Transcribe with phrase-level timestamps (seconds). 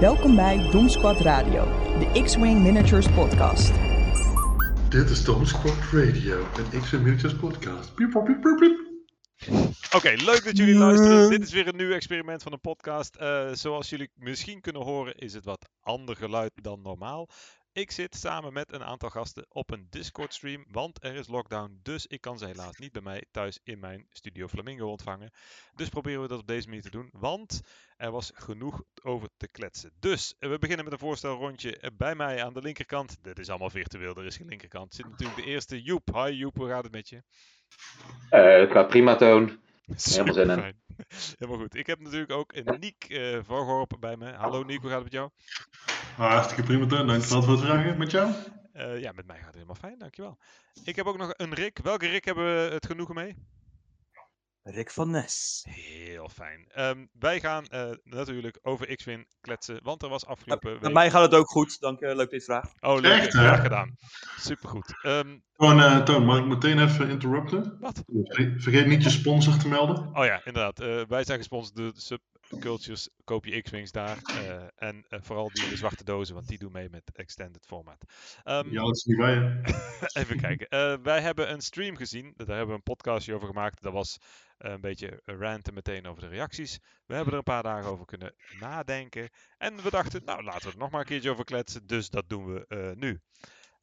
[0.00, 1.64] Welkom bij Dom Squad Radio,
[1.98, 3.72] de X-Wing Miniatures podcast.
[4.88, 7.94] Dit is Dom Squad Radio, een X-Wing Miniatures podcast.
[7.94, 8.86] Piep, piep, piep, piep.
[9.94, 11.30] Oké, leuk dat jullie luisteren.
[11.30, 13.16] Dit is weer een nieuw experiment van een podcast.
[13.16, 17.28] Eh, zoals jullie misschien kunnen horen, is het wat ander geluid dan normaal.
[17.72, 21.80] Ik zit samen met een aantal gasten op een Discord stream, want er is lockdown,
[21.82, 25.30] dus ik kan ze helaas niet bij mij thuis in mijn Studio Flamingo ontvangen.
[25.74, 27.60] Dus proberen we dat op deze manier te doen, want
[27.96, 29.92] er was genoeg over te kletsen.
[30.00, 33.16] Dus we beginnen met een voorstelrondje bij mij aan de linkerkant.
[33.22, 34.94] Dit is allemaal virtueel, er is geen linkerkant.
[34.94, 36.14] Zit natuurlijk de eerste Joep.
[36.14, 37.22] Hi Joep, hoe gaat het met je?
[38.30, 39.60] Het gaat prima, Toon.
[39.96, 40.74] zin in.
[41.38, 41.74] Helemaal goed.
[41.74, 44.32] Ik heb natuurlijk ook een Niek eh Vorgorp bij me.
[44.32, 45.30] Hallo Niek, hoe gaat het met jou?
[46.18, 47.06] Ah, hartstikke prima, Teun.
[47.06, 47.98] Dankjewel voor het vragen.
[47.98, 48.32] Met jou?
[48.72, 50.38] Eh, ja, met mij gaat het helemaal fijn, dankjewel.
[50.84, 51.78] Ik heb ook nog een Rick.
[51.82, 53.36] Welke Rick hebben we het genoegen mee?
[54.62, 55.64] Rick van Nes.
[55.68, 56.66] Heel fijn.
[56.68, 60.92] Ehm, wij gaan eh, natuurlijk over X-Win kletsen, want er was afgelopen Met week...
[60.92, 62.06] mij gaat het ook goed, dank je.
[62.06, 62.72] Leuk dat je het vraagt.
[62.80, 63.12] Oh, leuk.
[63.12, 63.38] Echt, hè?
[63.38, 63.96] Graag gedaan.
[64.36, 64.98] Supergoed.
[65.02, 67.76] Ehm, Toon, eh, Toon, mag ik meteen even interrupten?
[67.80, 68.02] wat?
[68.06, 70.16] Vergeet, vergeet niet je sponsor te melden.
[70.16, 70.80] Oh ja, inderdaad.
[70.80, 71.92] Eh, wij zijn gesponsord door
[72.48, 73.08] Subcultures.
[73.24, 74.18] Koop je X-Wings daar.
[74.30, 78.04] eh, en eh, vooral die zwarte dozen, want die doen mee met Extended Format.
[78.44, 79.60] Ehm, Ja, dat is niet bij.
[80.22, 80.68] Even kijken.
[80.68, 82.32] Eh, wij hebben een stream gezien.
[82.36, 83.82] Daar hebben we een podcastje over gemaakt.
[83.82, 84.18] Dat was
[84.58, 86.78] een beetje ranten meteen over de reacties.
[87.06, 89.28] We hebben er een paar dagen over kunnen nadenken.
[89.58, 91.86] En we dachten, nou laten we er nog maar een keertje over kletsen.
[91.86, 93.20] Dus dat doen we nu.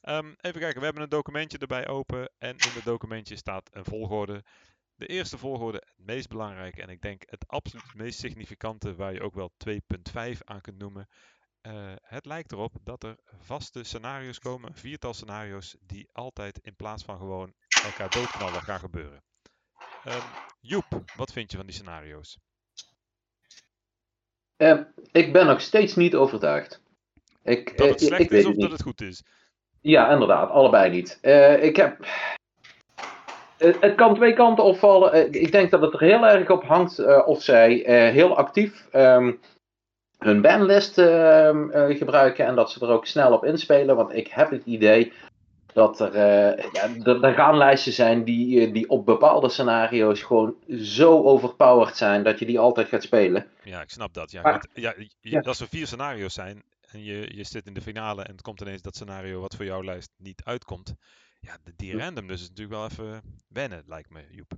[0.01, 2.31] Ehm, even kijken, we hebben een documentje erbij open.
[2.37, 4.43] En in het documentje staat een volgorde.
[4.95, 9.21] De eerste volgorde, het meest belangrijke en ik denk het absoluut meest significante, waar je
[9.21, 11.07] ook wel 2.5 aan kunt noemen.
[11.61, 16.75] Eh, het lijkt erop dat er vaste scenario's komen, een viertal scenario's, die altijd in
[16.75, 19.23] plaats van gewoon elkaar doodknallen gaan gebeuren.
[20.03, 20.27] Ehm,
[20.61, 22.37] Joep, wat vind je van die scenario's?
[24.57, 24.79] Eh,
[25.11, 26.81] ik ben nog steeds niet overtuigd.
[27.43, 29.23] Ik, Dat eh, het slecht ik is of dat het goed is?
[29.81, 31.17] Ja, inderdaad, allebei niet.
[31.21, 32.07] Eh, ik heb.
[33.57, 35.11] Eh, het kan twee kanten opvallen.
[35.13, 37.73] Eh, ik denk dat het er heel erg op hangt eh, of zij
[38.13, 39.31] heel actief ehm,
[40.17, 43.95] hun banlist ehm, eh, gebruiken en dat ze er ook snel op inspelen.
[43.95, 45.13] Want ik heb het idee
[45.73, 50.55] dat er, eh, ja, er, er gaan lijsten zijn die, die op bepaalde scenario's gewoon
[50.81, 53.47] zo overpowered zijn dat je die altijd gaat spelen.
[53.63, 54.31] Ja, ik snap dat.
[54.31, 55.39] Ja, Maar- want, ja, je- ja.
[55.39, 58.61] Als er vier scenario's zijn en je, je zit in de finale en het komt
[58.61, 60.93] ineens dat scenario wat voor jouw lijst niet uitkomt.
[61.45, 64.51] Ja, de- die randomness is natuurlijk wel even wennen, lijkt me, Joep.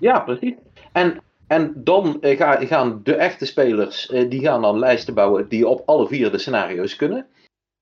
[0.00, 0.54] Ja, precies.
[0.92, 5.68] En, en dan ga- gaan de echte spelers, eh, die gaan dan lijsten bouwen die
[5.68, 7.26] op alle vier de scenario's kunnen.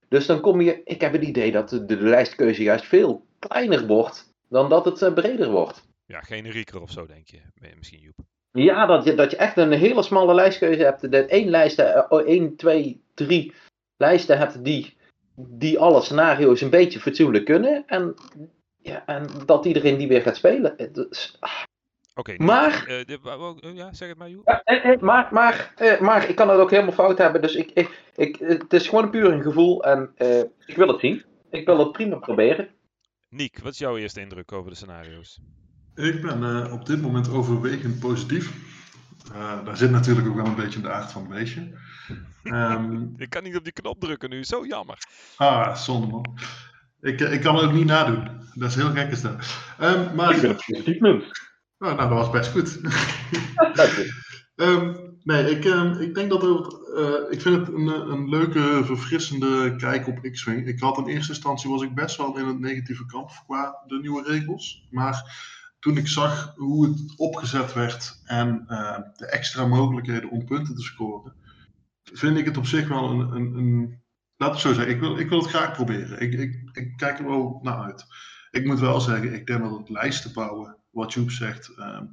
[0.09, 3.87] Dus dan kom je, ik heb het idee dat de, de lijstkeuze juist veel kleiner
[3.87, 5.85] wordt dan dat het eh, breder wordt.
[6.05, 7.41] Ja, generieker of zo, denk je,
[7.77, 8.19] misschien Joep.
[8.51, 11.11] Ja, dat je, dat je echt een hele smalle lijstkeuze hebt.
[11.13, 13.55] Dat één lijst, oh, één, twee, drie
[13.97, 14.96] lijsten hebt die,
[15.37, 17.83] die alle scenario's een beetje fatsoenlijk kunnen.
[17.87, 18.15] En,
[18.83, 20.75] ja, en dat iedereen die weer gaat spelen.
[20.77, 21.39] Het is-
[22.15, 24.47] Oké, Maar- eh, de- eh, ja, zeg het maar, Joep.
[24.47, 27.43] Ja, eh, eh, maar, maar, eh, maar ik kan het ook helemaal fout hebben.
[27.43, 31.01] Dus ik, ik, ik, het is gewoon puur een gevoel en eh, ik wil het
[31.01, 31.25] zien.
[31.51, 32.69] Ik wil het prima proberen.
[33.29, 35.41] Niek, wat is jouw eerste indruk over de scenario's?
[35.95, 38.75] Ik ben eh, op dit moment overwegend positief.
[39.35, 41.79] Eh, daar zit natuurlijk ook wel een beetje in de aard van het beestje.
[42.43, 44.99] Ehm, Ik kan niet op die knop drukken nu, zo jammer.
[45.37, 46.39] ah, zonde man.
[47.01, 48.29] Ik, eh, ik kan het ook niet nadoen.
[48.55, 49.35] Dat is heel gek is dat.
[49.79, 51.45] Ehm, maar, Ik ben het.
[51.79, 52.79] Oh, nou, dat was best goed.
[54.57, 58.83] Ehm, nee, ik, ehm, ik denk dat het, eh, ik vind het een, een leuke,
[58.85, 60.67] verfrissende kijk op X-Wing.
[60.67, 63.99] Ik had in eerste instantie was ik best wel in het negatieve kamp qua de
[63.99, 64.87] nieuwe regels.
[64.91, 65.25] Maar
[65.87, 70.83] toen ik zag hoe het opgezet werd en eh, de extra mogelijkheden om punten te
[70.83, 71.35] scoren,
[72.03, 74.03] vind ik het op zich wel een, een, een
[74.37, 76.21] laat het zo zeggen, ik wil, ik wil het graag proberen.
[76.21, 78.07] Ik, ik, ik kijk er wel naar uit.
[78.51, 82.05] Ik moet wel zeggen, ik denk dat het lijsten bouwen, wat Joep zegt, ehm,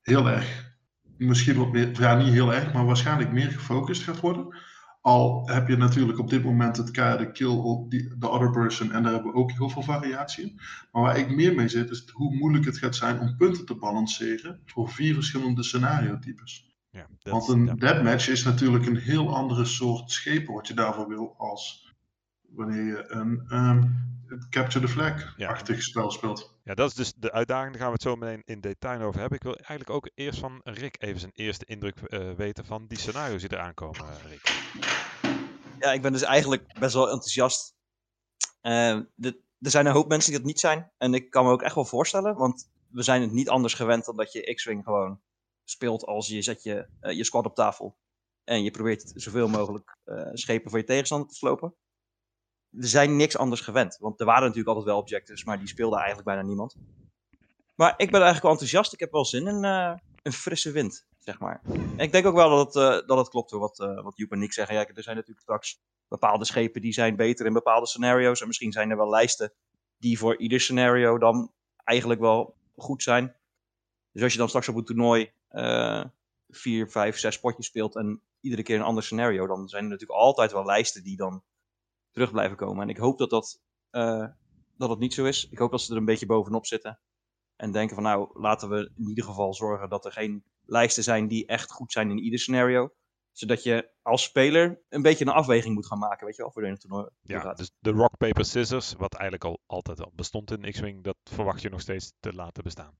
[0.00, 0.76] heel erg
[1.16, 4.56] misschien wat meer, ja niet heel erg, maar waarschijnlijk meer gefocust gaat worden.
[5.00, 7.86] Al heb je natuurlijk op dit moment het keiharde kill
[8.18, 10.60] the other person en daar hebben we ook heel veel variatie in.
[10.92, 13.74] Maar waar ik meer mee zit is hoe moeilijk het gaat zijn om punten te
[13.74, 16.68] balanceren voor vier verschillende scenario-types.
[17.22, 17.74] Want een ja.
[17.74, 21.92] deathmatch is natuurlijk een heel andere soort schepen wat je daarvoor wil als
[22.48, 23.82] wanneer je een ehm,
[24.50, 26.57] capture the flag-achtig spel speelt.
[26.68, 27.70] Ja, dat is dus de uitdaging.
[27.70, 29.38] Daar gaan we het zo meteen in detail over hebben.
[29.38, 32.98] Ik wil eigenlijk ook eerst van Rick even zijn eerste indruk eh, weten van die
[32.98, 34.42] scenario's die eraan komen, eh, Rick.
[35.78, 37.74] Ja, ik ben dus eigenlijk best wel enthousiast.
[38.60, 38.90] Eh,
[39.58, 40.92] er zijn een hoop mensen die dat niet zijn.
[40.98, 44.04] En ik kan me ook echt wel voorstellen, want we zijn het niet anders gewend
[44.04, 45.20] dan dat je X-Wing gewoon
[45.64, 47.98] speelt als je zet je, je squad op tafel.
[48.44, 49.96] En je probeert zoveel mogelijk
[50.32, 51.74] schepen voor je tegenstander te slopen.
[52.70, 53.96] Zijn niks anders gewend.
[54.00, 56.76] Want er waren natuurlijk altijd wel objectives, maar die speelde eigenlijk bijna niemand.
[57.74, 58.92] Maar ik ben eigenlijk wel enthousiast.
[58.92, 61.60] Ik heb wel zin in eh, een frisse wind, zeg maar.
[61.96, 64.32] Ik denk ook wel dat het, eh, dat het klopt hoor, wat, eh wat Joep
[64.32, 64.74] en Nick zeggen.
[64.74, 68.40] Ja, er zijn natuurlijk straks bepaalde schepen die zijn beter in bepaalde scenario's.
[68.40, 69.52] En misschien zijn er wel lijsten
[69.98, 71.52] die voor ieder scenario dan
[71.84, 73.36] eigenlijk wel goed zijn.
[74.12, 75.32] Dus als je dan straks op een toernooi
[76.48, 80.20] vier, vijf, zes potjes speelt en iedere keer een ander scenario, dan zijn er natuurlijk
[80.20, 81.42] altijd wel lijsten die dan
[82.18, 82.82] terug blijven komen.
[82.82, 83.60] En ik hoop dat dat,
[83.90, 84.26] eh,
[84.76, 85.48] dat het niet zo is.
[85.48, 87.00] Ik hoop dat ze er een beetje bovenop zitten.
[87.56, 91.28] En denken van nou, laten we in ieder geval zorgen dat er geen lijsten zijn
[91.28, 92.92] die echt goed zijn in ieder scenario.
[93.32, 96.64] Zodat je als speler een beetje een afweging moet gaan maken, weet je wel, voor
[96.66, 97.56] het toernooi toe Ja, gaat.
[97.56, 101.62] dus de rock, paper, scissors, wat eigenlijk al altijd al bestond in X-Wing, dat verwacht
[101.62, 102.98] je nog steeds te laten bestaan.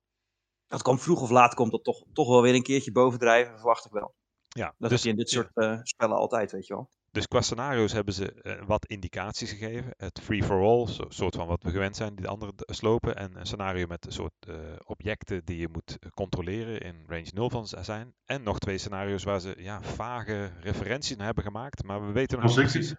[0.67, 3.85] Dat komt vroeg of laat komt dat toch, toch wel weer een keertje bovendrijven, verwacht
[3.85, 4.15] ik wel.
[4.49, 6.91] Ja, Dat dus, heb je in dit soort eh, spellen altijd, weet je wel.
[7.19, 9.95] Dus qua scenario's hebben ze eh, wat indicaties gegeven.
[9.97, 13.17] Het free-for-all, soort van wat we gewend zijn, die de andere slopen.
[13.17, 14.55] En een scenario met een soort eh,
[14.85, 18.13] objecten die je moet eh, controleren in range 0 van zijn.
[18.25, 22.41] En nog twee scenario's waar ze ja, vage referenties naar hebben gemaakt, maar we weten
[22.41, 22.95] nog precies.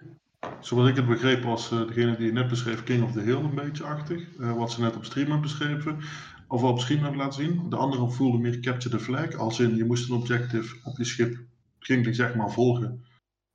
[0.59, 3.55] zoals ik het begreep was degene die je net beschreef King of the Hill een
[3.55, 4.27] beetje achtig.
[4.37, 5.99] Wat ze net op stream hebben beschreven.
[6.47, 7.69] Of op stream hebben laten zien.
[7.69, 9.35] De andere voelde meer Capture the Flag.
[9.35, 11.37] Als in je moest een objective op je schip
[11.79, 13.05] ging die zeg maar volgen.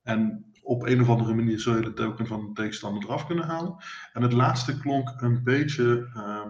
[0.05, 3.45] En op een of andere manier zul je de token van de tegenstander eraf kunnen
[3.45, 3.75] halen.
[4.13, 6.49] En het laatste klonk een beetje, ehm,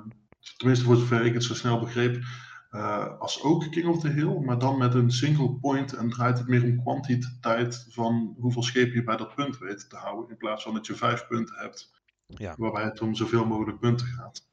[0.58, 2.24] tenminste voor zover ik het zo snel begreep,
[2.70, 6.38] eh, als ook King of the Hill, maar dan met een single point en draait
[6.38, 10.38] het meer om kwantiteit van hoeveel schepen je bij dat punt weet te houden, in
[10.38, 11.94] plaats van dat je vijf punten hebt,
[12.28, 12.56] Ja.
[12.58, 14.48] waarbij het om zoveel mogelijk punten gaat.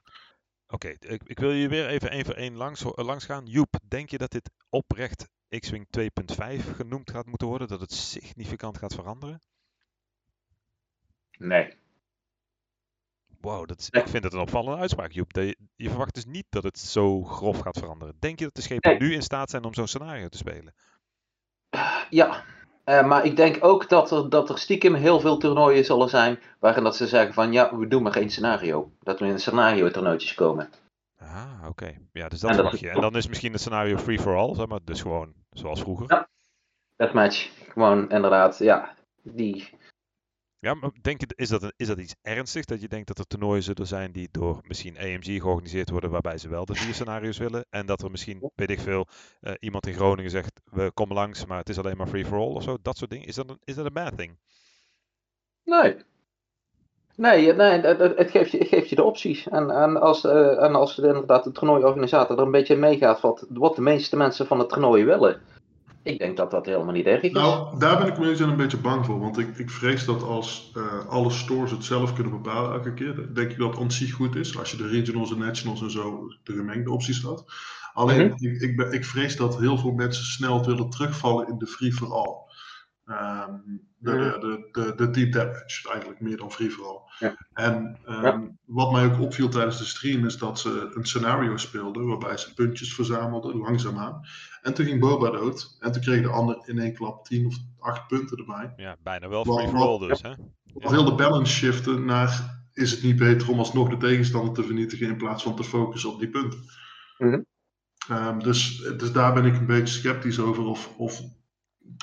[0.66, 3.46] Oké, ik, ik wil je weer even één voor één langs, ho- langs gaan.
[3.46, 7.68] Joep, denk je dat dit oprecht X-Wing 2.5 genoemd gaat moeten worden?
[7.68, 9.40] Dat het significant gaat veranderen?
[11.38, 11.74] Nee.
[13.40, 14.02] Wow, dat is, Nee.
[14.02, 15.32] ik vind het een opvallende uitspraak, Joep.
[15.32, 18.14] Dat je, je verwacht dus niet dat het zo grof gaat veranderen.
[18.18, 19.00] Denk je dat de schepen Nee.
[19.00, 20.74] nu in staat zijn om zo'n scenario te spelen?
[22.10, 22.44] Ja,
[22.84, 26.38] eh, maar ik denk ook dat er, dat er stiekem heel veel toernooien zullen zijn
[26.58, 28.92] waarin dat ze zeggen van ja, we doen maar geen scenario.
[29.00, 30.70] Dat we in scenario toernooitjes komen.
[31.18, 31.98] Ah, oké.
[32.12, 32.90] Ja, dus dat En dat verwacht je.
[32.90, 34.80] En dan is misschien het scenario free-for-all, zeg maar.
[34.84, 36.06] Dus gewoon zoals vroeger.
[36.08, 36.28] Ja.
[36.96, 38.94] Deathmatch, gewoon inderdaad, ja.
[39.22, 39.68] Die,
[40.64, 42.66] Ja, maar denk je, is dat, een, is dat iets ernstigs?
[42.66, 46.38] Dat je denkt dat er toernooien zullen zijn die door misschien AMG georganiseerd worden, waarbij
[46.38, 47.66] ze wel de vier scenario's willen.
[47.70, 49.06] En dat er misschien, weet ik veel,
[49.40, 52.62] eh, iemand in Groningen zegt, we komen langs, maar het is alleen maar free-for-all of
[52.62, 52.76] zo.
[52.82, 53.26] Dat soort dingen.
[53.26, 54.38] Is dat een, is dat een bad thing?
[55.64, 55.96] nee.
[57.16, 59.48] Nee, nee het, geeft je, het geeft je de opties.
[59.48, 63.76] En, en, als, eh, en als inderdaad de toernooiorganisator er een beetje meegaat wat, wat
[63.76, 65.40] de meeste mensen van het toernooi willen.
[66.02, 67.32] Ik denk dat dat helemaal niet erg is.
[67.32, 70.72] Nou, daar ben ik me een beetje bang voor, want ik, ik vrees dat als
[70.74, 74.36] eh, alle stores het zelf kunnen bepalen elke keer, denk ik dat het zich goed
[74.36, 77.44] is, als je de regionals en nationals en zo de gemengde opties had.
[77.92, 78.44] Alleen, Mhm.
[78.46, 82.36] ik, ik, ben, ik vrees dat heel veel mensen snel willen terugvallen in de free-for-all.
[83.04, 83.52] Ehm,
[83.98, 84.40] de, Mhm.
[84.40, 87.00] de, de, de deep damage, eigenlijk meer dan free-for-all.
[87.18, 87.36] Ja.
[87.52, 88.48] En ehm, Ja.
[88.64, 92.54] wat mij ook opviel tijdens de stream is dat ze een scenario speelden waarbij ze
[92.54, 94.20] puntjes verzamelden, langzaamaan.
[94.62, 95.76] En toen ging Boba dood.
[95.80, 98.72] En toen kreeg de ander in één klap 10 of 8 punten erbij.
[98.76, 100.32] Ja, bijna wel free-for-all wat- dus, hè?
[100.72, 104.62] Of heel de balance shiften naar is het niet beter om alsnog de tegenstander te
[104.62, 106.58] vernietigen in plaats van te focussen op die punten.
[107.18, 107.40] Mhm.
[108.08, 110.64] Ehm, dus, dus daar ben ik een beetje sceptisch over.
[110.64, 111.22] Of, of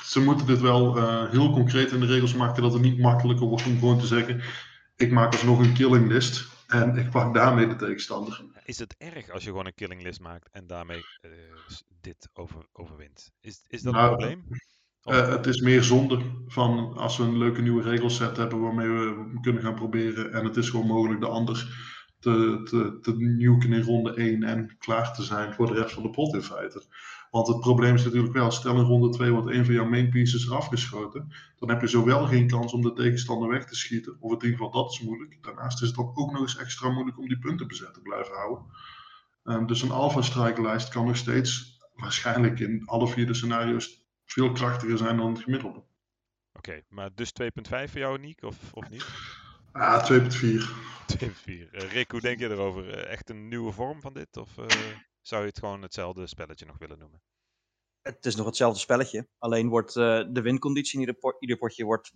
[0.04, 3.46] ze moeten dit wel eh, heel concreet in de regels maken dat het niet makkelijker
[3.46, 4.40] wordt om gewoon te zeggen:
[4.96, 8.44] ik maak alsnog een killing list en ik pak daarmee de tegenstander.
[8.70, 11.30] Is het erg als je gewoon een killing list maakt en daarmee eh,
[12.00, 13.30] dit over, overwint?
[13.40, 14.44] Is, is dat een Nou, probleem?
[14.48, 18.88] Of- Eh, het is meer zonde van als we een leuke nieuwe regelset hebben waarmee
[18.88, 20.32] we kunnen gaan proberen.
[20.32, 21.56] En het is gewoon mogelijk de ander
[22.18, 22.98] te, te,
[23.72, 26.84] in ronde 1 en klaar te zijn voor de rest van de pot in feite.
[27.30, 30.10] Want het probleem is natuurlijk wel, stel in ronde 2 wordt een van jouw main
[30.10, 31.32] pieces eraf geschoten.
[31.58, 34.50] Dan heb je zowel geen kans om de tegenstander weg te schieten, of in ieder
[34.50, 35.38] geval dat is moeilijk.
[35.40, 38.34] Daarnaast is het dan ook nog eens extra moeilijk om die punten bezet te blijven
[38.34, 38.64] houden.
[39.44, 44.04] Ehm, dus een alpha strike lijst kan nog steeds waarschijnlijk in alle vier de scenario's
[44.24, 45.82] veel krachtiger zijn dan het gemiddelde.
[46.52, 49.06] Oké, maar dus 2.5 voor jou, Niek, of, of niet?
[49.72, 50.90] Ah, 2.4.
[51.06, 51.70] 2.4.
[51.70, 52.90] Eh, Rick, hoe denk je erover?
[52.90, 54.36] Eh, echt een nieuwe vorm van dit?
[54.36, 54.66] Of eh,
[55.30, 57.20] zou je het gewoon hetzelfde spelletje nog willen noemen?
[58.02, 59.28] Het is nog hetzelfde spelletje.
[59.38, 62.12] Alleen wordt eh, de winconditie in ieder, ieder potje wordt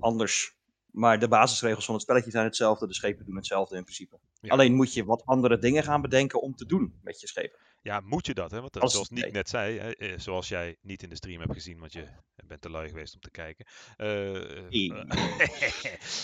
[0.00, 0.58] anders.
[0.90, 2.86] Maar de basisregels van het spelletje zijn hetzelfde.
[2.86, 4.18] De schepen doen hetzelfde in principe.
[4.40, 4.50] Ja.
[4.50, 7.58] Alleen moet je wat andere dingen gaan bedenken om te doen met je schepen.
[7.82, 8.60] Ja, moet je dat, hè?
[8.60, 9.32] Want dat- Als- zoals Nick nee.
[9.32, 12.08] net zei, hè, eh, zoals jij niet in de stream hebt gezien, want je
[12.50, 13.66] bent te lui geweest om te kijken.
[13.96, 14.66] eh,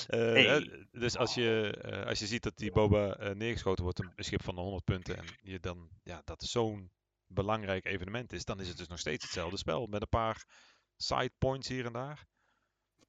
[0.06, 4.42] eh, eh, dus als je, als je ziet dat die Boba neergeschoten wordt, een schip
[4.42, 6.90] van de 100 punten, en je dan, ja, dat zo'n
[7.26, 10.45] belangrijk evenement is, dan is het dus nog steeds hetzelfde spel, met een paar
[10.97, 12.26] side points hier en daar.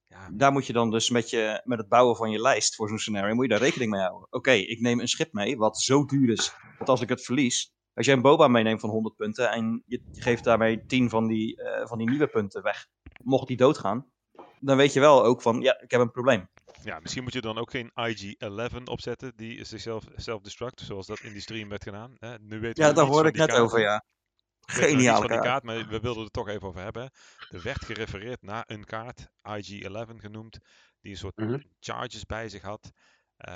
[0.08, 2.90] Ja, Daar moet je dan dus met, je, met het bouwen van je lijst voor
[2.90, 4.28] zo'n scenario, moet je daar rekening mee houden.
[4.32, 7.74] Oké, ik neem een schip mee wat zo duur is dat als ik het verlies,
[7.94, 11.62] als jij een boba meeneemt van 100 punten en je geeft daarmee 10 van die,
[11.84, 12.88] van die nieuwe punten weg,
[13.24, 14.12] mocht die doodgaan,
[14.60, 16.48] dan weet je wel ook van, ja, ik heb een probleem.
[16.84, 21.32] ja, misschien moet je dan ook geen IG-11 opzetten, die zichzelf self-destruct, zoals dat in
[21.32, 22.16] die stream werd gedaan.
[22.20, 22.40] Hè?
[22.40, 23.62] Nu weten Ja, we daar hoorde ik net kaart.
[23.62, 24.06] over, ja.
[24.76, 25.40] Die kaart.
[25.42, 27.12] kaart, maar we wilden er toch even over hebben.
[27.50, 30.58] Er werd gerefereerd naar een kaart, IG-11 genoemd,
[31.02, 31.60] die een soort Mhm.
[31.80, 32.92] charges bij zich had,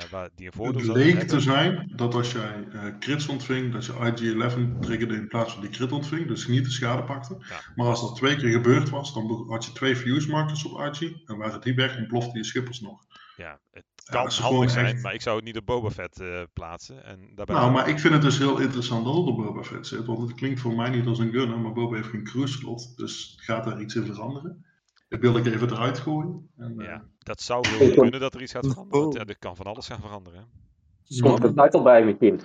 [0.10, 3.86] waar die een Het voordeel leek te zijn dat als jij eh, crits ontving, dat
[3.86, 7.38] je IG-11 triggerde in plaats van die crit ontving, dus niet de schade pakte.
[7.50, 7.60] Ja.
[7.76, 11.14] Maar als dat twee keer gebeurd was, dan had je twee fuse markers op IG,
[11.26, 13.06] en waren die weg, ontplofte je schippers nog.
[13.38, 15.90] Ja, het Ja, kan is handig zijn, echt- maar ik zou het niet op Boba
[15.90, 17.06] Fett eh, plaatsen.
[17.06, 19.88] En daarbij Nou, maar ik vind het dus heel interessant dat het op Boba Fett
[19.88, 22.54] zit, want het klinkt voor mij niet als een gunner, maar Boba heeft geen cruise
[22.58, 24.66] slot, dus gaat daar iets in veranderen?
[25.12, 26.50] Dat wil ik even eruit gooien.
[26.58, 29.02] En, eh, ja, dat zou heel goed kunnen dat er iets gaat veranderen.
[29.02, 30.40] Want ja, er kan van alles gaan veranderen.
[30.40, 31.20] hè.
[31.22, 32.40] Komt er een title bij misschien?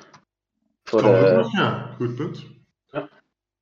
[0.83, 2.47] Voor de, ja, goed punt.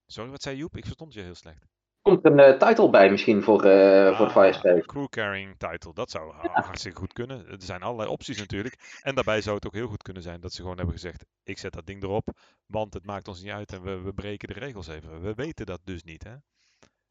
[0.06, 0.76] Sorry, wat zei Joep?
[0.76, 1.66] Ik verstond je heel slecht.
[2.02, 4.82] komt er een eh, title bij misschien voor, eh voor de Ah, Firespace?
[4.86, 7.46] Crew carrying title, dat zou ha- hartstikke goed kunnen.
[7.48, 8.98] Er zijn allerlei opties natuurlijk.
[9.02, 11.58] En daarbij zou het ook heel goed kunnen zijn dat ze gewoon hebben gezegd: ik
[11.58, 12.28] zet dat ding erop,
[12.66, 15.20] want het maakt ons niet uit en we, we breken de regels even.
[15.22, 16.34] We weten dat dus niet, hè?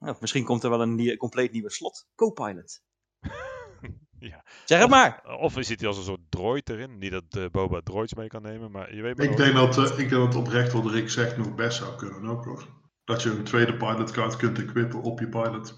[0.03, 2.07] Nou, misschien komt er wel een nie- compleet nieuwe slot.
[2.15, 2.81] Co-pilot.
[4.19, 4.43] Ja.
[4.65, 5.24] Zeg het maar.
[5.39, 6.98] Of zit hij als een soort droid erin?
[6.98, 9.77] Niet dat eh, Boba droids mee kan nemen, maar je weet maar Ik denk, dat,
[9.77, 12.67] eh, ik denk dat oprecht wat Rick zegt nog best zou kunnen ook hoor.
[13.03, 15.75] Dat je een tweede pilotcard kunt equippen op je pilot.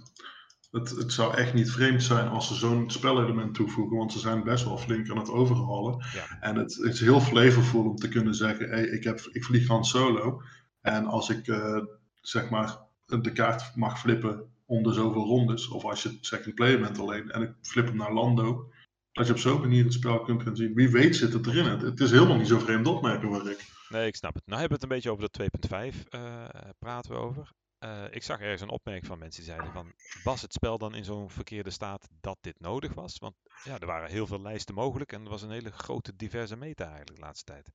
[0.71, 4.43] Het, het zou echt niet vreemd zijn als ze zo'n spelelement toevoegen, want ze zijn
[4.43, 6.05] best wel flink aan het overhalen.
[6.13, 6.39] Ja.
[6.39, 9.67] En het, het is heel flavorful om te kunnen zeggen, hey, ik, heb, ik vlieg
[9.67, 10.41] Han Solo.
[10.81, 11.77] En als ik eh,
[12.21, 16.79] zeg maar de kaart mag flippen om de zoveel rondes, of als je second player
[16.79, 18.71] bent alleen en ik flip hem naar Lando,
[19.11, 20.73] dat je op zo'n manier het spel kunt gaan zien.
[20.73, 21.65] Wie weet zit het erin.
[21.65, 23.65] Het, is helemaal niet zo vreemd opmerken hoor Rick.
[23.89, 24.43] Nee, ik snap het.
[24.45, 26.45] Nou hebben we het een beetje over de 2.5 eh,
[26.79, 27.51] praten we over.
[27.77, 29.93] Eh, ik zag ergens een opmerking van mensen die zeiden van...
[30.23, 33.17] Was het spel dan in zo'n verkeerde staat dat dit nodig was?
[33.17, 36.55] Want ja, er waren heel veel lijsten mogelijk en er was een hele grote diverse
[36.55, 37.71] meta eigenlijk de laatste tijd.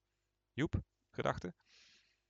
[0.53, 1.55] Joep, gedachten?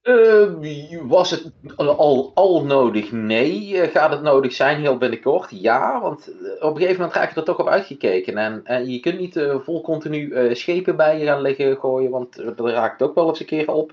[0.00, 0.54] Eh,
[1.02, 3.12] was het al, al nodig?
[3.12, 3.80] Nee.
[3.80, 5.50] Eh, gaat het nodig zijn heel binnenkort?
[5.50, 8.64] Ja, want eh, op een gegeven moment raak je er toch op uitgekeken.
[8.64, 12.54] En, je kunt niet eh, vol continu schepen bij je gaan liggen gooien, want er
[12.56, 13.92] raakt ook wel eens een keer op.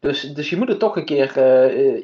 [0.00, 1.40] Dus, dus je moet er toch een keer,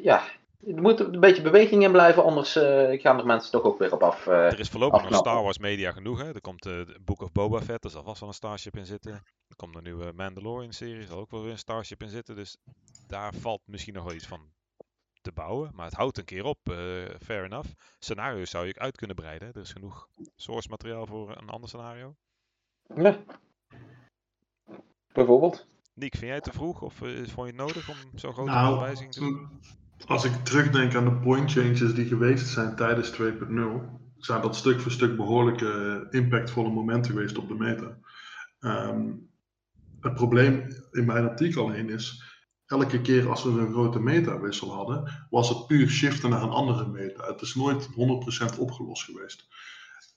[0.03, 0.21] ja,
[0.67, 3.93] er moet een beetje beweging in blijven, anders eh, gaan er mensen toch ook weer
[3.93, 4.27] op af.
[4.27, 4.45] eh.
[4.45, 5.19] Er is voorlopig nog.
[5.19, 6.19] Star Wars media genoeg.
[6.21, 6.33] Hè?
[6.33, 9.11] Er komt de Book of Boba Fett, er zal vast wel een Starship in zitten.
[9.47, 12.35] Er komt een nieuwe Mandalorian-serie, er zal ook wel weer een Starship in zitten.
[12.35, 12.57] Dus
[13.07, 14.51] daar valt misschien nog wel iets van
[15.21, 15.69] te bouwen.
[15.73, 16.75] Maar het houdt een keer op, eh,
[17.21, 17.69] fair enough.
[17.99, 19.47] Scenario's zou je ook uit kunnen breiden.
[19.47, 19.53] hè.
[19.53, 22.15] Er is genoeg source materiaal voor een ander scenario.
[22.95, 23.17] Ja.
[25.13, 25.67] Bijvoorbeeld.
[25.93, 28.79] Nick, vind jij het te vroeg of vond je het nodig om zo'n grote Nou,
[28.79, 29.49] wijziging te doen?
[30.05, 33.25] Als ik terugdenk aan de point changes die geweest zijn tijdens 2.0,
[34.17, 37.97] zijn dat stuk voor stuk behoorlijke impactvolle momenten geweest op de meta.
[38.59, 39.11] Ehm,
[39.99, 42.23] het probleem in mijn optiek alleen is,
[42.65, 46.87] elke keer als we een grote metawissel hadden, was het puur shiften naar een andere
[46.87, 47.25] meta.
[47.25, 49.47] Het is nooit 100% opgelost geweest.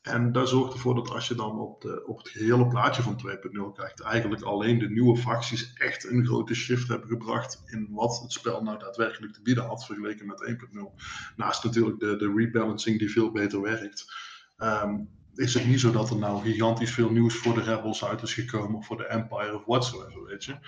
[0.02, 3.21] En daar zorgt ervoor dat als je dan op, de, op het gehele plaatje van
[3.26, 8.21] 2.0 kijkt, eigenlijk alleen de nieuwe facties echt een grote shift hebben gebracht in wat
[8.21, 11.02] het spel nou daadwerkelijk te bieden had vergeleken met 1.0.
[11.37, 14.14] Naast natuurlijk de, de rebalancing die veel beter werkt.
[14.56, 14.99] Ehm,
[15.35, 18.35] is het niet zo dat er nou gigantisch veel nieuws voor de Rebels uit is
[18.35, 20.59] gekomen, of voor de Empire of whatsoever, weet je.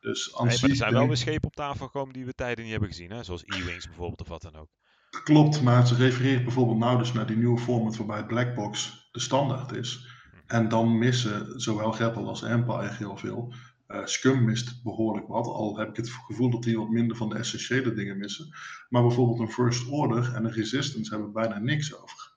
[0.00, 2.62] Dus aan Nee, maar er zijn wel weer schepen op tafel gekomen die we tijden
[2.62, 3.10] niet hebben gezien.
[3.10, 3.22] Hè?
[3.22, 4.68] Zoals E-Wings bijvoorbeeld of wat dan ook.
[5.22, 9.72] Klopt, maar ze refereert bijvoorbeeld nou dus naar die nieuwe format waarbij Blackbox de standaard
[9.72, 10.06] is.
[10.46, 13.52] En dan missen zowel Rebel als Empire heel veel.
[13.86, 17.28] Eh, Scum mist behoorlijk wat, al heb ik het gevoel dat die wat minder van
[17.28, 18.54] de essentiële dingen missen.
[18.88, 22.32] Maar bijvoorbeeld een First Order en een Resistance hebben bijna niks over.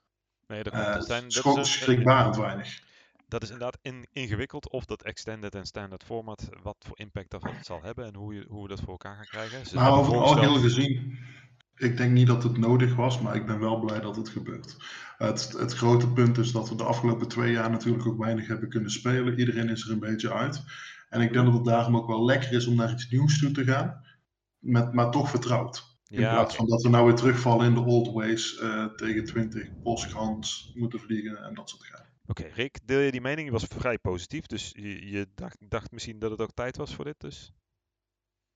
[0.46, 2.80] Nee, dat, dat, zijn, dat, is een- schrikbarend weinig.
[3.28, 7.42] dat is inderdaad in- ingewikkeld of dat extended en standard format, wat voor impact dat
[7.62, 9.66] zal hebben en hoe, je, hoe we dat voor elkaar gaan krijgen.
[9.66, 11.18] Ze Nou, voorgesteld- heel gezien.
[11.76, 14.76] Ik denk niet dat het nodig was, maar ik ben wel blij dat het gebeurt.
[15.16, 18.68] Het, het grote punt is dat we de afgelopen twee jaar natuurlijk ook weinig hebben
[18.68, 19.38] kunnen spelen.
[19.38, 20.62] Iedereen is er een beetje uit.
[21.08, 23.50] En ik denk dat het daarom ook wel lekker is om naar iets nieuws toe
[23.50, 24.04] te gaan,
[24.58, 25.94] met, maar toch vertrouwd.
[26.08, 29.24] In Ja, plaats van dat we nou weer terugvallen in de old ways, eh, tegen
[29.24, 32.06] 20 bosgans moeten vliegen en dat soort dingen.
[32.26, 33.46] Oké, Rick, deel je die mening?
[33.46, 36.94] Je was vrij positief, dus je, je dacht, dacht misschien dat het ook tijd was
[36.94, 37.52] voor dit, dus...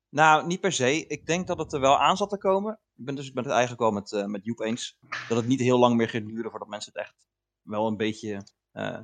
[0.08, 1.06] Nou, niet per se.
[1.06, 2.80] Ik denk dat het er wel aan zat te komen.
[3.00, 4.98] Ik ben dus ik ben het eigenlijk wel met, eh met Joep eens.
[5.28, 7.26] Dat het niet heel lang meer gaat duren voordat mensen het echt
[7.62, 9.00] wel een beetje eh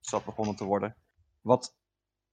[0.00, 0.96] zat begonnen te worden.
[1.40, 1.76] Wat,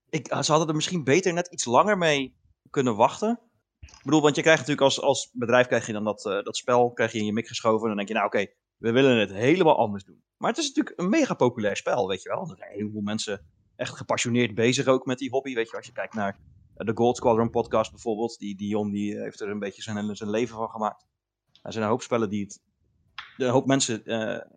[0.08, 2.36] ik, ze hadden er misschien beter net iets langer mee
[2.70, 3.40] kunnen wachten.
[3.80, 6.56] Ik bedoel, want je krijgt natuurlijk als, als bedrijf krijg je dan dat, eh, dat
[6.56, 7.80] spel krijg je in je mik geschoven.
[7.80, 8.46] En dan denk je, nou oké,
[8.76, 10.22] we willen het helemaal anders doen.
[10.36, 12.50] Maar het is natuurlijk een mega populair spel, weet je wel.
[12.50, 13.46] Er zijn heel veel mensen
[13.76, 15.54] echt gepassioneerd bezig ook met die hobby.
[15.54, 18.38] Weet je, als je kijkt naar eh, de Gold Squadron podcast bijvoorbeeld.
[18.38, 21.06] Die Dion die heeft er een beetje zijn, zijn leven van gemaakt.
[21.62, 22.60] Er zijn een hoop spellen die het...
[23.36, 24.50] Een hoop mensen eh,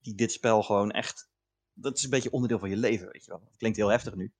[0.00, 1.28] die dit spel gewoon echt...
[1.72, 3.48] Dat is een beetje onderdeel van je leven, weet je wel.
[3.56, 4.32] Klinkt heel heftig nu.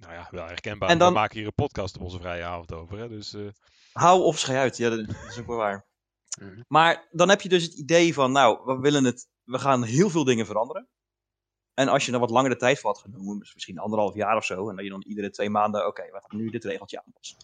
[0.00, 0.88] Nou ja, wel herkenbaar.
[0.88, 3.34] En dan- We maken hier een podcast op onze vrije avond over, hè, dus...
[3.34, 3.48] eh,
[3.92, 5.86] Hou of schei uit, ja, dat dat is ook wel waar.
[6.40, 6.62] Mhm.
[6.68, 10.10] Maar dan heb je dus het idee van, nou, we willen het, we gaan heel
[10.10, 10.88] veel dingen veranderen.
[11.74, 14.44] En als je er wat langere tijd voor had genomen, dus misschien anderhalf jaar of
[14.44, 17.38] zo, en dat je dan iedere twee maanden, oké, we gaan nu dit regeltje aanpassen.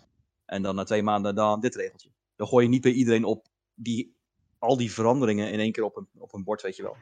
[0.46, 2.10] En dan na twee maanden dan dit regeltje.
[2.36, 4.14] Dan gooi je niet bij iedereen op die,
[4.58, 6.96] al die veranderingen in één keer op een, op een bord, weet je wel.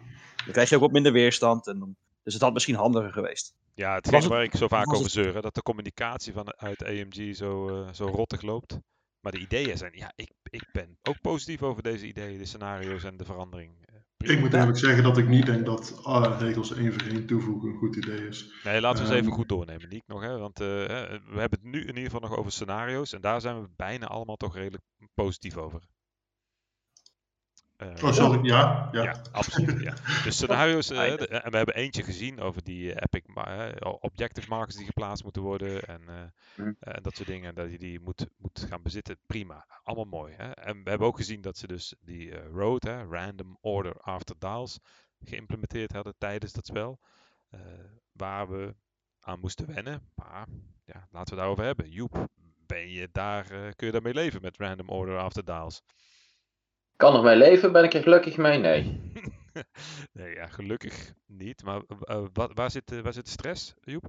[0.44, 1.66] Dan krijg je ook wat minder weerstand.
[1.66, 3.54] En dan, dus het had misschien handiger geweest.
[3.74, 6.84] Ja, het is waar ik zo vaak over het- zeur, hè, dat de communicatie vanuit
[6.84, 8.78] AMG zo, eh, zo rottig loopt.
[9.20, 13.04] Maar de ideeën zijn, ja, ik, ik ben ook positief over deze ideeën, de scenario's
[13.04, 13.72] en de verandering.
[14.24, 17.68] Ik moet eerlijk zeggen dat ik niet denk dat alle regels één voor één toevoegen
[17.68, 18.52] een goed idee is.
[18.62, 20.22] Nee, laten we eens even Ehm, goed doornemen, Niek, nog.
[20.22, 20.38] Hè?
[20.38, 23.12] Want eh, hè, we hebben het nu in ieder geval nog over scenario's.
[23.12, 24.84] En daar zijn we bijna allemaal toch redelijk
[25.14, 25.82] positief over.
[27.78, 28.88] Eh, Oh, sorry, ja.
[28.92, 29.02] ja.
[29.02, 29.80] Ja, absoluut.
[29.80, 29.94] Ja.
[30.24, 34.48] Dus scenario's, eh, de- en we hebben eentje gezien over die eh, epic eh, objective
[34.48, 36.14] markers die geplaatst moeten worden en eh,
[36.56, 36.72] Mhm.
[36.80, 37.54] eh, dat soort dingen.
[37.54, 39.18] Dat je die moet, moet gaan bezitten.
[39.26, 40.34] Prima, allemaal mooi.
[40.36, 40.50] Hè?
[40.50, 44.34] En we hebben ook gezien dat ze dus die eh, road, hè, random order after
[44.38, 44.78] dials,
[45.24, 46.98] geïmplementeerd hadden tijdens dat spel.
[47.50, 47.60] eh,
[48.12, 48.74] waar we
[49.20, 50.10] aan moesten wennen.
[50.14, 50.46] Maar
[50.84, 51.90] ja, laten we daarover hebben.
[51.90, 52.28] Joep,
[52.66, 55.82] ben je daar, eh, kun je daarmee leven met random order after dials?
[56.98, 57.72] Kan er mee leven?
[57.72, 58.58] Ben ik er gelukkig mee?
[58.58, 59.00] Nee.
[60.18, 61.62] nee, ja, gelukkig niet.
[61.64, 64.04] Maar eh, wat, waar, zit, de- waar zit de stress, Joep?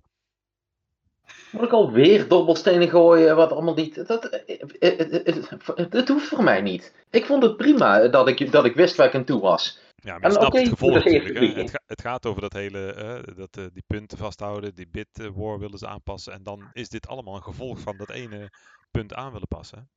[1.52, 3.36] Moet ik alweer dobbelstenen gooien?
[3.36, 4.08] Wat allemaal niet.
[4.08, 5.44] Dat, eh, eh, eh,
[5.76, 6.94] eh, dat hoeft voor mij niet.
[7.10, 9.80] Ik vond het prima dat ik, dat ik wist waar ik aan toe was.
[9.96, 11.56] Ja, maar je snapt het gevolg natuurlijk.
[11.56, 15.08] Het, ga- het gaat over dat hele, eh, dat, eh, die punten vasthouden, die bit
[15.20, 16.34] eh, war willen ze aanpassen.
[16.34, 18.50] En dan is dit allemaal een gevolg van dat ene
[18.92, 19.90] punt aan willen passen.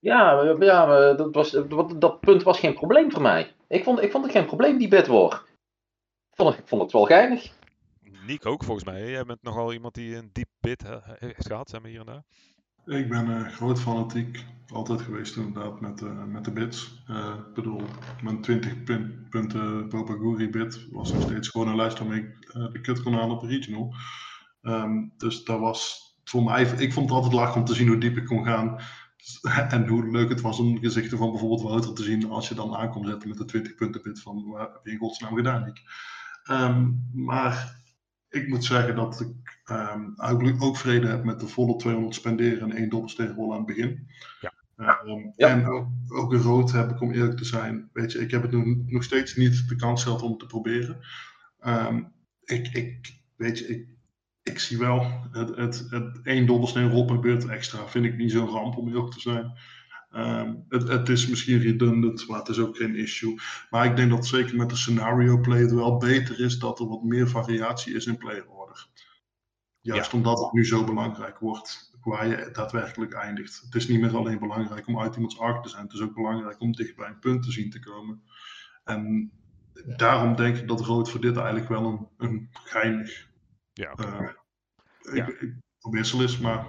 [0.00, 3.54] Ja, maar- ja dat, was, dat, dat punt was geen probleem voor mij.
[3.68, 5.32] Ik vond, ik vond het geen probleem, die bit war.
[6.30, 7.52] Ik vond, het- ik vond het wel geinig.
[8.26, 9.10] Niek ook volgens mij.
[9.10, 10.84] Jij bent nogal iemand die een diep bit
[11.18, 12.22] heeft gehad, zeg maar hier en daar.
[12.98, 17.02] Ik ben eh, groot fanatiek, altijd geweest inderdaad met, eh, met de bits.
[17.06, 17.80] Eh, ik bedoel,
[18.22, 22.80] mijn 20 pun- punten Bobaguri bit was nog steeds gewoon een lijst waarmee ik de
[22.80, 23.94] kut kon halen op de regional.
[24.62, 27.98] Ehm, dus dat was voor mij, ik vond het altijd lachen om te zien hoe
[27.98, 28.80] diep ik kon gaan.
[29.68, 32.54] En hoe leuk het was om de gezichten van bijvoorbeeld Wouter te zien als je
[32.54, 35.82] dan aankomt zetten met de 20 punten van wat heb je in godsnaam gedaan, Nick?
[36.42, 37.82] Ehm, maar
[38.28, 42.70] ik moet zeggen dat ik ehm, eigenlijk ook vrede heb met de volle 200 spenderen
[42.70, 44.06] en één dobbelsteenrol aan het begin.
[44.40, 44.52] Ja.
[44.76, 45.48] Ehm, Ja.
[45.48, 47.90] En ook, ook een rood heb ik, om eerlijk te zijn.
[47.92, 50.46] Weet je, ik heb het nu nog steeds niet de kans gehad om het te
[50.46, 50.98] proberen.
[51.58, 52.02] Ehm,
[52.44, 53.88] ik, ik, weet je, ik,
[54.50, 57.86] ik zie wel het, het, het één dobbelsteenrol per beurt extra.
[57.86, 59.58] Vind ik niet zo'n ramp om eerlijk te zijn.
[60.10, 63.40] Ehm, het, het is misschien redundant, maar het is ook geen issue.
[63.70, 66.88] Maar ik denk dat zeker met de scenario play het wel beter is dat er
[66.88, 68.86] wat meer variatie is in player order.
[69.80, 73.60] Juist omdat het nu zo belangrijk wordt waar je daadwerkelijk eindigt.
[73.64, 76.14] Het is niet meer alleen belangrijk om uit iemands arc te zijn, het is ook
[76.14, 78.22] belangrijk om dicht bij een punt te zien te komen.
[78.84, 79.32] En
[79.96, 83.28] daarom denk ik dat rood voor dit eigenlijk wel een, een geinig
[83.72, 83.94] Ja.
[85.12, 85.26] Ja.
[85.26, 85.54] ik, ik,
[85.90, 86.66] wissel is, maar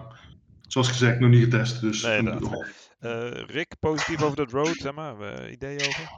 [0.67, 1.82] zoals gezegd nog niet getest.
[1.82, 2.89] Dus Nee, inderdaad.
[3.00, 5.20] Eh, Rick, positief over dat road, zeg maar.
[5.22, 6.10] eh, ideeën over?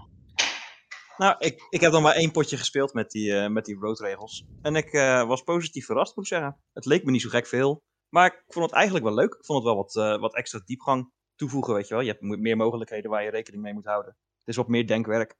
[1.17, 4.45] Nou, ik, ik heb dan maar één potje gespeeld met die, eh, met die roadregels.
[4.61, 6.57] En ik eh, was positief verrast, moet ik zeggen.
[6.73, 7.81] Het leek me niet zo gek veel.
[8.09, 9.33] Maar ik vond het eigenlijk wel leuk.
[9.33, 12.03] Ik vond het wel wat, eh, wat extra diepgang toevoegen, weet je wel.
[12.03, 14.17] Je hebt meer mogelijkheden waar je rekening mee moet houden.
[14.39, 15.35] Het is wat meer denkwerk.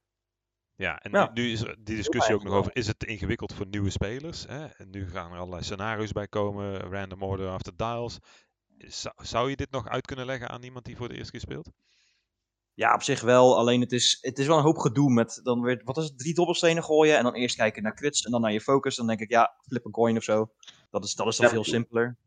[0.76, 1.32] Ja, en Ja.
[1.34, 3.90] Nu, nu is er die discussie ook nog over, is het te ingewikkeld voor nieuwe
[3.90, 4.46] spelers?
[4.48, 4.66] Hè?
[4.66, 8.18] En nu gaan er allerlei scenario's bij komen, random order after dials.
[8.78, 11.40] Zou, zou je dit nog uit kunnen leggen aan iemand die voor de eerste keer
[11.40, 11.72] speelt?
[12.74, 13.58] Ja, op zich wel.
[13.58, 16.18] Alleen het is, het is wel een hoop gedoe met dan weer, wat is het,
[16.20, 17.18] drie dobbelstenen gooien.
[17.18, 18.96] En dan eerst kijken naar crits en dan naar je focus.
[18.96, 20.52] Dan denk ik, ja, flip een coin of zo.
[20.90, 21.52] Dat is, dat is dan Ja.
[21.52, 22.18] veel simpeler.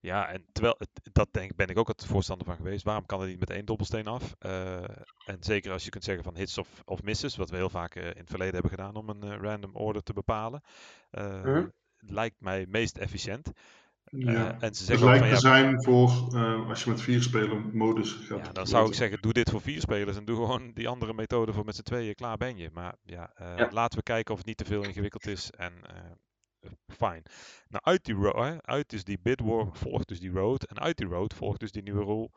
[0.00, 2.84] Ja, en terwijl, het, dat denk, ben ik ook het voorstander van geweest.
[2.84, 4.34] Waarom kan het niet met één dobbelsteen af?
[4.38, 4.82] Eh,
[5.24, 7.94] en zeker als je kunt zeggen van hits of, of misses, wat we heel vaak
[7.94, 10.62] eh, in het verleden hebben gedaan om een eh, random order te bepalen.
[11.98, 13.52] Lijkt mij meest efficiënt.
[14.04, 14.52] Ja.
[14.52, 16.10] en ze Het zeggen ook lijkt te ja, zijn voor
[16.68, 18.46] als je met vier spelen modus gaat.
[18.46, 21.14] ja, dan zou ik zeggen, doe dit voor vier spelers en doe gewoon die andere
[21.14, 22.70] methode voor met z'n tweeën, klaar ben je.
[22.72, 23.68] Maar ja, Ja.
[23.70, 25.72] laten we kijken of het niet te veel ingewikkeld is en
[26.86, 27.22] fijn.
[27.68, 30.78] Nou, uit die, ro- hè, uit dus die bid war volgt dus die road en
[30.80, 32.30] uit die road volgt dus die nieuwe rule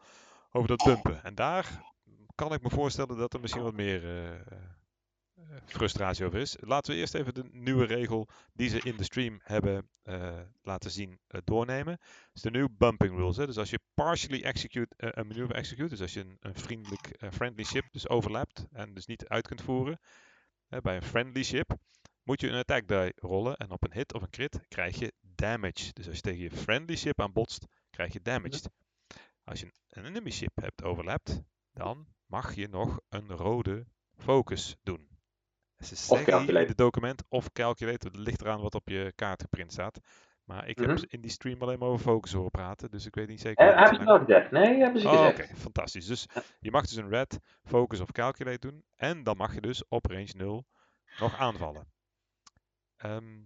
[0.51, 1.23] over dat bumpen.
[1.23, 1.81] En daar
[2.35, 4.57] kan ik me voorstellen dat er misschien wat meer eh, eh,
[5.65, 6.57] frustratie over is.
[6.59, 10.91] Laten we eerst even de nieuwe regel die ze in de stream hebben eh, laten
[10.91, 11.93] zien doornemen.
[11.93, 13.37] Het is de nieuwe bumping rules.
[13.37, 13.45] Hè?
[13.45, 17.63] Dus als je partially execute een maneuver execute, dus als je een, een vriendelijk friendly
[17.63, 19.99] ship dus overlapt en dus niet uit kunt voeren
[20.81, 21.77] bij een friendly ship,
[22.23, 25.13] moet je een attack die rollen en op een hit of een crit krijg je
[25.21, 25.93] damage.
[25.93, 28.69] Dus als je tegen je friendly ship aan botst, krijg je damaged.
[29.43, 31.41] Als je een enemy ship hebt overlapt,
[31.73, 33.85] dan mag je nog een rode
[34.17, 35.07] focus doen.
[35.79, 39.41] Ze zeggen hier in het document of calculate, het ligt eraan wat op je kaart
[39.41, 39.99] geprint staat.
[40.43, 41.03] Maar ik heb Mhm.
[41.07, 43.67] in die stream alleen maar over focus horen praten, dus ik weet niet zeker.
[43.67, 44.27] Eh, wat het hebben ze zijn.
[44.27, 44.51] wel gezegd?
[44.51, 46.05] Nee, hebben ze Oh, Oké, fantastisch.
[46.05, 46.25] Dus
[46.59, 48.83] je mag dus een red, focus of calculate doen.
[48.95, 50.65] En dan mag je dus op range 0
[51.19, 51.91] nog aanvallen.
[53.03, 53.41] Ehm,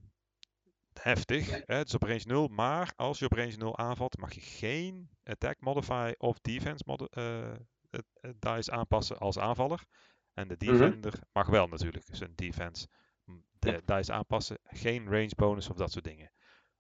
[0.94, 1.84] heftig, hè?
[1.84, 2.48] dus op range 0.
[2.48, 7.08] Maar als je op range 0 aanvalt, mag je geen attack modifier of defense modi-
[7.10, 7.54] eh,
[8.40, 9.84] dice aanpassen als aanvaller.
[10.34, 10.66] En de Mhm.
[10.72, 12.88] defender mag wel natuurlijk zijn defense
[13.26, 14.58] mm, de dice aanpassen.
[14.64, 16.32] Geen range bonus of dat soort dingen.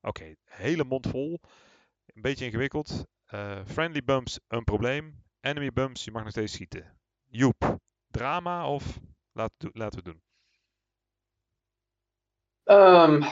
[0.01, 1.39] Oké, hele mond vol.
[2.05, 3.05] Een beetje ingewikkeld.
[3.25, 5.23] Eh, friendly bumps, een probleem.
[5.39, 6.97] Enemy bumps, je mag nog steeds schieten.
[7.25, 8.99] Joep, drama of
[9.31, 10.21] laten we het doen?
[12.67, 13.23] Ehm,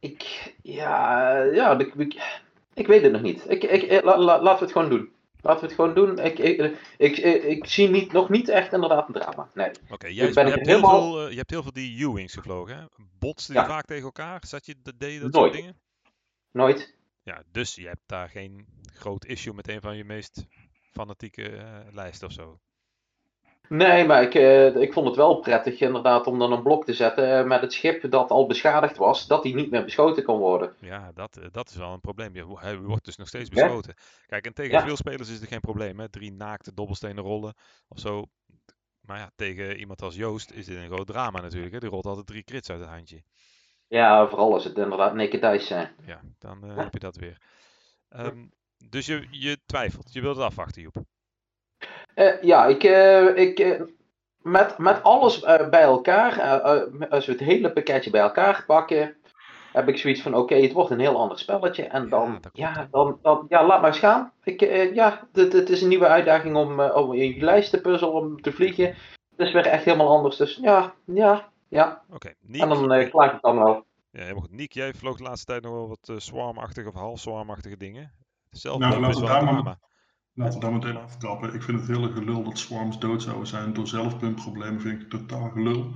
[0.00, 2.40] ik, ja, ja ik, ik,
[2.74, 3.44] ik weet het nog niet.
[3.50, 5.12] Ik, ik, la- la- laten we het gewoon doen.
[5.40, 6.18] Laten we het gewoon doen.
[6.18, 9.48] Ik, ik, ik, zie niet, nog niet echt inderdaad een drama.
[9.54, 9.70] Nee.
[9.90, 12.34] Oké, jij ben je, hebt heel helemaal- veel, eh, je hebt heel veel die U-wings
[12.34, 12.76] gevlogen.
[12.76, 12.84] Hè?
[13.18, 13.60] Botsten Ja.
[13.64, 14.42] die vaak tegen elkaar?
[14.46, 15.52] Zat je, de- deed je dat Nooit.
[15.52, 15.80] soort dingen?
[16.52, 16.94] Nooit.
[17.22, 20.46] Ja, dus je hebt daar geen groot issue met een van je meest
[20.92, 22.58] fanatieke eh, lijsten of zo.
[23.68, 26.92] Nee, maar ik, eh, ik vond het wel prettig inderdaad om dan een blok te
[26.94, 30.38] zetten eh, met het schip dat al beschadigd was, dat die niet meer beschoten kon
[30.38, 30.74] worden.
[30.80, 32.34] Ja, dat, eh, dat is wel een probleem.
[32.34, 33.54] Je, hij wordt dus nog steeds Ja.
[33.54, 33.94] beschoten.
[34.26, 34.84] Kijk, en tegen Ja.
[34.84, 35.98] veel spelers is het geen probleem.
[35.98, 36.08] Hè?
[36.08, 37.54] Drie naakte dobbelstenen rollen
[37.88, 38.24] of zo.
[39.00, 41.72] Maar ja, tegen iemand als Joost is dit een groot drama natuurlijk.
[41.72, 41.78] Hè?
[41.78, 43.22] Die rolt altijd drie crits uit het handje.
[43.88, 45.94] Ja, vooral als het inderdaad naked dice zijn.
[46.06, 47.38] Ja, dan heb je dat weer.
[48.08, 48.46] Ehm,
[48.88, 50.12] dus je, je twijfelt.
[50.12, 50.96] Je wilt het afwachten, Joep.
[52.14, 53.80] Eh, ja, ik, eh, ik, eh,
[54.42, 59.16] met, met alles bij elkaar, eh, eh, als we het hele pakketje bij elkaar pakken,
[59.72, 61.82] heb ik zoiets van: oké, het wordt een heel ander spelletje.
[61.82, 64.32] En dan, ja, dan, dan, ja, laat maar eens gaan.
[64.42, 67.80] Ik, eh, ja, het, het is een nieuwe uitdaging om, om in je lijst te
[67.80, 68.86] puzzelen, om te vliegen.
[69.36, 70.36] Het is weer echt helemaal anders.
[70.36, 72.02] Dus ja, ja, ja.
[72.12, 72.62] Oké, Niek.
[72.62, 73.84] En dan eh klaar ik het dan wel.
[74.10, 74.52] Ja, helemaal goed.
[74.52, 78.12] Niek, jij vloog de laatste tijd nog wel wat eh, swarmachtige of half swarmachtige dingen.
[78.50, 79.78] Zelf Nou, is laten we daar maar-.
[80.34, 81.54] Laten we daar meteen aftrappen.
[81.54, 84.80] Ik vind het hele gelul dat swarms dood zouden zijn door zelfpumpproblemen.
[84.80, 85.94] Vind ik totaal gelul.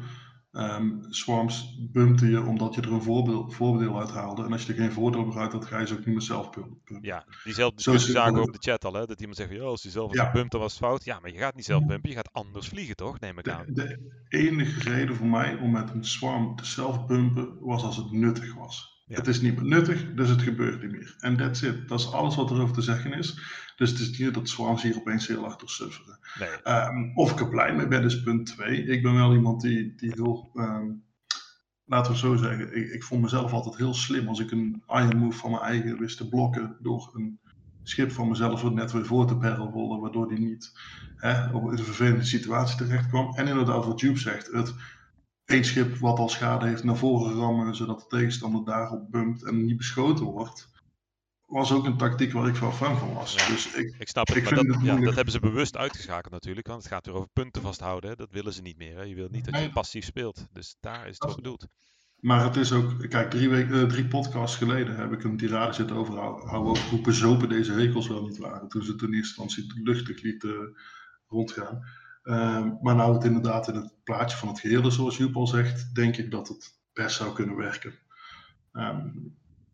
[0.53, 4.45] Ehm, swarms bumpte je omdat je er een voordeel, voordeel uit haalde.
[4.45, 6.23] En als je er geen voordeel meer uit had, ga je ze ook niet meer
[6.23, 6.99] zelf pumpen.
[7.01, 9.07] Ja, diezelfde discussie zagen we op de chat al, hè?
[9.07, 10.31] Dat iemand zegt, "Ja, als hij zelf Ja.
[10.31, 11.05] bumpt, dan was het fout.
[11.05, 13.21] Ja, maar je gaat niet zelf bumpen, je gaat anders vliegen, toch?
[13.21, 13.65] Neem ik De, aan.
[13.67, 18.55] de enige reden voor mij om met een swarm te zelfpumpen was als het nuttig
[18.55, 18.98] was.
[19.09, 19.17] Ja.
[19.17, 21.15] Het is niet meer nuttig, dus het gebeurt niet meer.
[21.19, 21.89] En that's it.
[21.89, 23.41] Dat is alles wat er over te zeggen is.
[23.77, 26.19] Dus het is niet dat swarms hier opeens heel door sufferen.
[26.39, 28.85] Nee, Ehm, of ik er blij mee ben, is punt 2.
[28.85, 30.87] Ik ben wel iemand die, die heel, ehm,
[31.85, 35.17] laten we zo zeggen, ik, ik vond mezelf altijd heel slim als ik een iron
[35.17, 37.41] move van mijn eigen wist te blokken door een
[37.83, 40.73] schip van mezelf er net weer voor te barrelrollen, waardoor die niet
[41.17, 43.35] hè, op een vervelende situatie terecht kwam.
[43.35, 44.75] En inderdaad, wat Jupe zegt, het
[45.51, 49.65] één schip wat al schade heeft naar voren rammen, zodat de tegenstander daarop bumpt en
[49.65, 50.69] niet beschoten wordt,
[51.47, 53.35] was ook een tactiek waar ik wel fan van was.
[53.35, 53.47] Ja.
[53.47, 56.33] Dus ik, ik snap het, ik maar dat, het ja, dat hebben ze bewust uitgeschakeld
[56.33, 58.11] natuurlijk, want het gaat weer over punten vasthouden.
[58.11, 58.17] Hè?
[58.17, 58.97] Dat willen ze niet meer.
[58.97, 59.03] Hè?
[59.03, 59.71] Je wilt niet dat je Nee.
[59.71, 60.47] passief speelt.
[60.53, 61.67] Dus daar is het voor bedoeld.
[62.17, 65.73] Maar het is ook, kijk, drie, weken, eh, drie podcasts geleden heb ik een tirade
[65.73, 66.15] zitten over
[66.91, 68.69] hoe bezopen deze regels wel niet waren.
[68.69, 70.77] Toen ze het in eerste instantie luchtig lieten
[71.29, 71.83] rondgaan.
[72.23, 75.95] Ehm, maar nou het inderdaad in het plaatje van het geheel zoals Joep al zegt,
[75.95, 77.95] denk ik dat het best zou kunnen werken.
[78.73, 79.09] Ehm,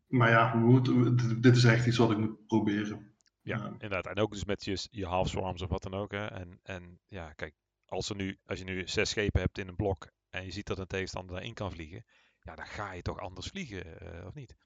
[0.06, 3.12] maar ja, we moeten, dit- is echt iets wat ik moet proberen.
[3.42, 3.66] Ja, Ja.
[3.66, 4.06] inderdaad.
[4.06, 6.12] En ook dus met je, je half swarms of wat dan ook.
[6.12, 6.26] Hè?
[6.26, 7.54] En, en ja, kijk,
[7.86, 10.66] als, er nu, als je nu zes schepen hebt in een blok en je ziet
[10.66, 12.04] dat een tegenstander daarin kan vliegen,
[12.40, 14.56] ja, dan ga je toch anders vliegen, eh, of niet?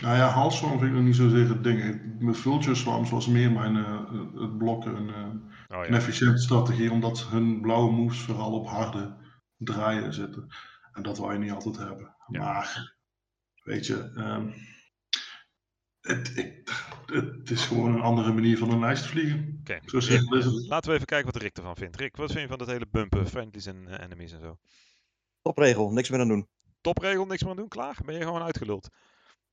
[0.00, 2.02] Nou ja, halswarm vind ik nog niet zozeer het ding.
[2.18, 6.90] Met vulture swarms was meer mijn eh, het blokken een, eh, Oh een efficiënte strategie,
[6.90, 9.16] omdat hun blauwe moves vooral op harde
[9.56, 10.54] draaien zitten.
[10.92, 12.16] En dat wou je niet altijd hebben.
[12.26, 12.40] Ja.
[12.40, 12.96] Maar,
[13.62, 14.50] weet je, ehm,
[16.00, 16.32] het,
[17.06, 19.56] het is gewoon een andere manier van een lijst vliegen.
[19.60, 19.78] Oké.
[19.84, 20.66] Zo simpel is het.
[20.68, 21.96] Laten we even kijken wat Rick ervan vindt.
[21.96, 24.58] Rick, wat vind je van dat hele bumpen, friendlies en eh, enemies en zo?
[25.42, 26.48] Topregel, niks meer aan doen.
[26.80, 27.98] Topregel, niks meer aan doen, klaar?
[28.04, 28.88] Ben je gewoon uitgeluld?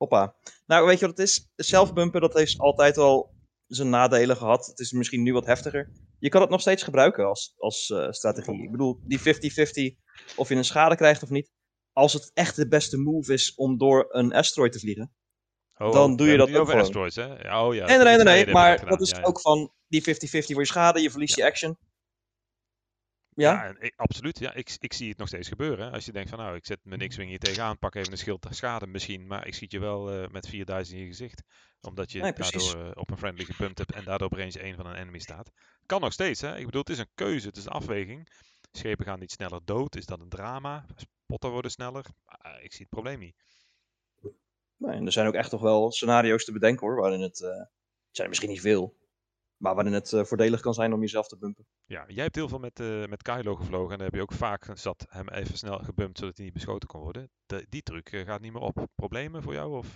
[0.02, 0.36] Hoppa.
[0.66, 1.52] Nou, weet je wat het is?
[1.56, 3.34] Zelfbumpen, dat heeft altijd al
[3.68, 4.66] zijn nadelen gehad.
[4.66, 5.92] Het is misschien nu wat heftiger.
[6.20, 8.64] Je kan het nog steeds gebruiken als, als eh, strategie.
[8.64, 9.24] Ik bedoel, die 50-50,
[10.36, 11.52] of je een schade krijgt of niet.
[11.94, 15.14] Als het echt de beste move is om door een asteroid te vliegen.
[15.78, 16.82] Oh, Dan we doe je dat ook gewoon.
[16.82, 17.60] asteroids, hè?
[17.60, 17.86] Oh ja.
[17.86, 18.54] nee, nee, nee, nee.
[18.54, 21.78] Maar dat is ook van die 50-50 voor je schade, je verliest je action.
[23.36, 23.52] Ja?
[23.54, 24.39] Ja, en ik- absoluut.
[24.39, 25.91] Ja, ik, ik zie het nog steeds gebeuren.
[25.91, 28.48] Als je denkt van nou, ik zet mijn X-Wing hier tegenaan, pak even een schild
[28.50, 31.44] schade misschien, maar ik schiet je wel eh, met 4000 in je gezicht.
[31.82, 34.76] Omdat je Nee, daardoor eh, op een friendly gepumpt hebt en daardoor op range 1
[34.76, 35.52] van een enemy staat.
[35.86, 36.58] Kan nog steeds, hè.
[36.58, 38.28] Ik bedoel, het is een keuze, het is een afweging.
[38.72, 40.86] Schepen gaan niet sneller dood, is dat een drama?
[40.96, 42.06] Spotten worden sneller?
[42.26, 43.36] Ah, ik zie het probleem niet.
[44.78, 47.50] Nee, en er zijn ook echt nog wel scenario's te bedenken hoor, waarin het, eh,
[47.50, 47.67] het
[48.12, 48.96] zijn er misschien niet veel,
[49.62, 51.65] maar waarin het eh, voordelig kan zijn om jezelf te bumpen.
[51.86, 54.32] Ja, jij hebt heel veel met, eh, met Kylo gevlogen en dan heb je ook
[54.34, 57.30] vaak zat hem even snel gebumpt zodat hij niet beschoten kon worden.
[57.45, 58.88] De- die truc eh, gaat niet meer op.
[58.95, 59.78] Problemen voor jou?
[59.78, 59.95] Of?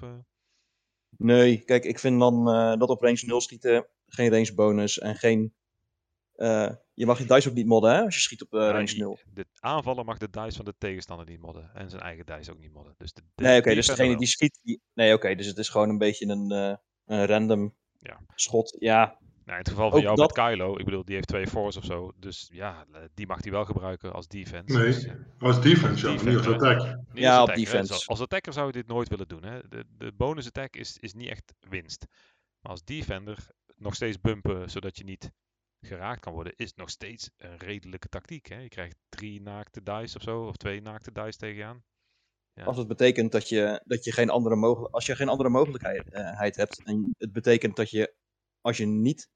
[1.17, 2.45] Nee, kijk, ik vind dan
[2.79, 5.55] dat op range 0 schieten geen range bonus en geen...
[6.93, 8.97] je mag je dice ook niet modden hè, als je schiet op Ja, range die-
[8.99, 9.17] 0.
[9.33, 11.71] De aanvaller mag de dice van de tegenstander niet modden.
[11.73, 12.95] En zijn eigen dice ook niet modden.
[12.97, 14.17] Dus de, de Nee, oké, dus degene wel.
[14.17, 14.59] die schiet...
[14.63, 14.81] Die...
[14.93, 16.49] Nee, oké, dus het is gewoon een beetje een,
[17.05, 18.19] een random Ja.
[18.35, 18.75] schot.
[18.79, 21.27] Ja, Nou, in het geval van ook jou dat- met Kylo, ik bedoel, die heeft
[21.27, 22.11] twee force of zo.
[22.17, 24.77] Dus ja, eh, die mag hij wel gebruiken als defense.
[24.77, 26.79] Nee, Dus, ja, als defense, ja, niet als attack.
[26.79, 27.61] niet Ja, als op hè.
[27.61, 28.05] defense.
[28.07, 29.43] Als attacker zou je dit nooit willen doen.
[29.43, 29.67] Hè.
[29.67, 32.05] De, de bonus attack is, is niet echt winst.
[32.59, 35.31] Maar als defender nog steeds bumpen zodat je niet
[35.81, 38.45] geraakt kan worden, is nog steeds een redelijke tactiek.
[38.47, 38.59] Hè.
[38.59, 41.83] Je krijgt drie naakte dice of zo, of twee naakte dice tegen je aan.
[42.53, 42.63] Ja.
[42.63, 46.09] als het betekent dat je, dat je geen andere mogelijk, als je geen andere mogelijkheid
[46.09, 48.13] eh, heid hebt en het betekent dat je,
[48.61, 49.29] als je niet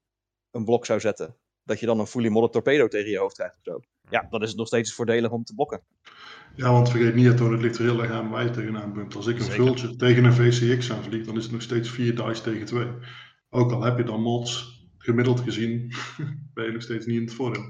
[0.50, 3.56] een blok zou zetten, dat je dan een fully modded torpedo tegen je hoofd krijgt
[3.56, 3.80] of zo.
[4.10, 5.82] Ja, dan is het nog steeds voordelig om te blokken.
[6.56, 9.14] Ja, want vergeet niet, Toon, het ligt er heel erg aan waar je tegenaan bumpt.
[9.16, 9.64] Als ik een Zeker.
[9.64, 12.86] vultje tegen een VCX aanvlieg, dan is het nog steeds 4 dice tegen 2.
[13.50, 15.92] Ook al heb je dan mods, gemiddeld gezien,
[16.54, 17.62] ben je nog steeds niet in het voordeel.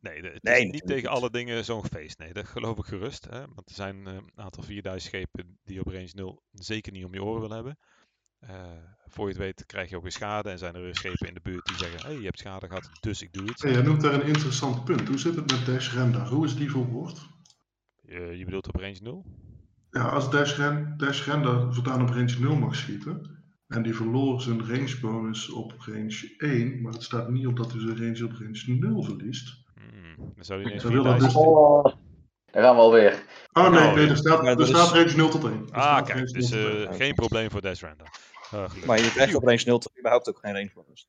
[0.00, 1.18] Nee, het Nee, is niet natuurlijk tegen niet.
[1.20, 2.18] alle dingen zo'n feest.
[2.18, 3.24] Nee, dat geloof ik gerust.
[3.30, 3.38] Hè?
[3.40, 7.14] Want er zijn eh, een aantal 4000 schepen die op range 0 zeker niet om
[7.14, 7.78] je oren willen hebben.
[8.38, 8.54] Eh,
[9.06, 11.34] voor je het weet krijg je ook weer schade en zijn er weer schepen in
[11.34, 13.62] de buurt die zeggen, hey, je hebt schade gehad, dus ik doe iets.
[13.62, 15.08] Hey, jij noemt daar een interessant punt.
[15.08, 15.94] Hoe zit het met Dash?
[16.28, 17.28] Hoe is die verwoord?
[18.00, 19.24] Je, je bedoelt op range 0?
[19.90, 24.66] Ja, als Dash, Ren, Dash voortaan op range 0 mag schieten, en die verloor zijn
[24.66, 28.32] range bonus op range 1, maar het staat niet op dat hij zijn range op
[28.32, 29.62] range 0 verliest.
[29.74, 31.84] Hmm, dan zou je Ik ineens zou willen 4000 dus- Oh,
[32.52, 33.22] daar gaan we alweer.
[33.58, 35.68] Oh nee, Nou, nee er staat, er dat staat range 0 tot 1.
[35.72, 36.94] Er Ah, kijk, dus 0 tot eh, 1.
[36.94, 38.06] geen probleem voor Dash Random.
[38.06, 38.84] Eh, gelukkig.
[38.84, 41.08] Maar je krijgt op range 0 toch überhaupt ook geen range bonus.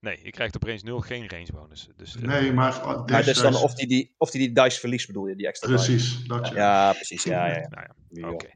[0.00, 1.88] Nee, je krijgt op range 0 geen range bonus.
[1.96, 4.80] Dus, eh, Nee, maar uh, Maar is dan of die, die, of die die dice
[4.80, 5.84] verliest bedoel je, die extra dice.
[5.84, 6.54] Precies, dat ja.
[6.54, 7.22] Ja, precies.
[7.22, 7.68] Ja, ja, ja.
[7.68, 8.30] Nou Ja.
[8.30, 8.50] Oké,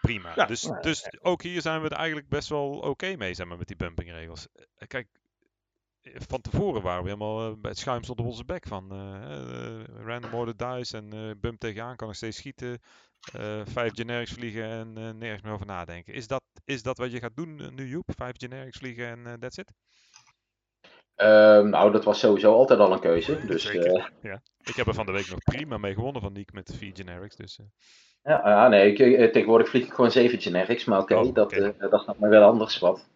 [0.00, 0.32] prima.
[0.36, 3.46] Ja, dus, nou, dus ook hier zijn we er eigenlijk best wel oké mee, zeg
[3.46, 4.46] maar, met die bumpingregels.
[4.52, 5.08] Eh, Kijk,
[6.02, 9.84] van tevoren waren we helemaal eh, bij het schuim op onze bek van eh, eh,
[10.04, 12.80] random order dice en bump tegenaan kan nog steeds schieten.
[13.64, 16.14] vijf generics vliegen en nergens meer over nadenken.
[16.14, 18.12] Is dat, is dat wat je gaat doen nu, Joep?
[18.16, 19.72] Vijf generics vliegen en that's it?
[21.14, 23.38] Ehm, nou, dat was sowieso altijd al een keuze.
[23.46, 24.42] Dus eh, Ja.
[24.64, 27.36] Ik heb er van de week nog prima mee gewonnen van Niek met vier generics.
[27.36, 27.66] Dus, eh,
[28.22, 30.84] ja, ja, nee, ik, eh, tegenwoordig vlieg ik gewoon zeven generics.
[30.84, 31.72] Maar oké, Oh, dat, is
[32.06, 33.08] nog maar wel anders wat.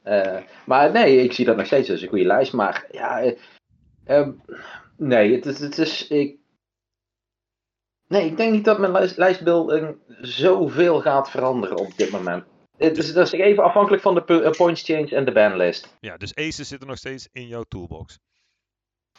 [0.67, 2.53] Maar nee, ik zie dat nog steeds als een goede lijst.
[2.53, 3.39] Maar ja, eh,
[4.05, 4.33] ehm,
[4.97, 6.09] nee, het, is- het is.
[6.09, 6.39] Ik,
[8.09, 12.45] nee, ik denk niet dat mijn lijst, lijstbeelding zoveel gaat veranderen op dit moment.
[12.85, 15.97] Het is, dat is even afhankelijk van de eh, points change en de banlist.
[16.01, 18.19] ja, dus aces zitten nog steeds in jouw toolbox.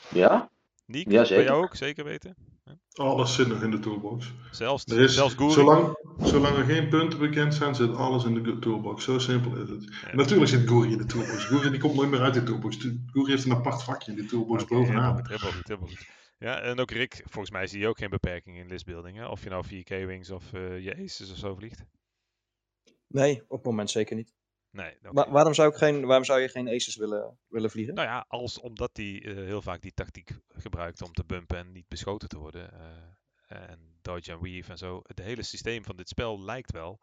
[0.10, 0.50] Ja?
[0.86, 1.76] Niek, Ja, bij jou ook?
[1.76, 2.36] Zeker weten?
[2.94, 4.32] Alles zit nog in de toolbox.
[4.52, 5.52] Zelfs, Er is, zelfs Guri?
[5.52, 9.04] zolang, zolang er geen punten bekend zijn, zit alles in de toolbox.
[9.04, 9.84] Zo simpel is het.
[9.84, 10.16] Ja.
[10.16, 11.44] Natuurlijk zit Guri in de toolbox.
[11.46, 12.78] Guri die komt nooit meer uit de toolbox.
[13.12, 15.28] Guri heeft een apart vakje in de toolbox helemaal bovenaan.
[15.28, 16.06] helemaal goed, helemaal goed.
[16.40, 19.18] Ja, en ook Rick, volgens mij zie je ook geen beperking in listbuilding.
[19.18, 19.28] Hè?
[19.28, 21.84] Of je nou 4K-wings of eh, je aces of zo vliegt.
[23.16, 24.34] Nee, op het moment zeker niet.
[24.72, 24.98] Nee.
[25.02, 27.94] Wa- waarom, zou ik geen, waarom zou je geen aces willen, willen vliegen?
[27.94, 31.72] Nou ja, als, omdat hij eh, heel vaak die tactiek gebruikt om te bumpen en
[31.72, 32.72] niet beschoten te worden.
[32.74, 35.00] eh, en dodge en weave en zo.
[35.04, 37.00] Het hele systeem van dit spel lijkt wel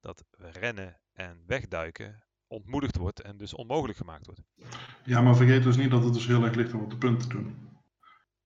[0.00, 4.42] dat rennen en wegduiken ontmoedigd wordt en dus onmogelijk gemaakt wordt.
[5.04, 7.28] Ja, maar vergeet dus niet dat het dus heel erg ligt om op de punten
[7.28, 7.70] te doen.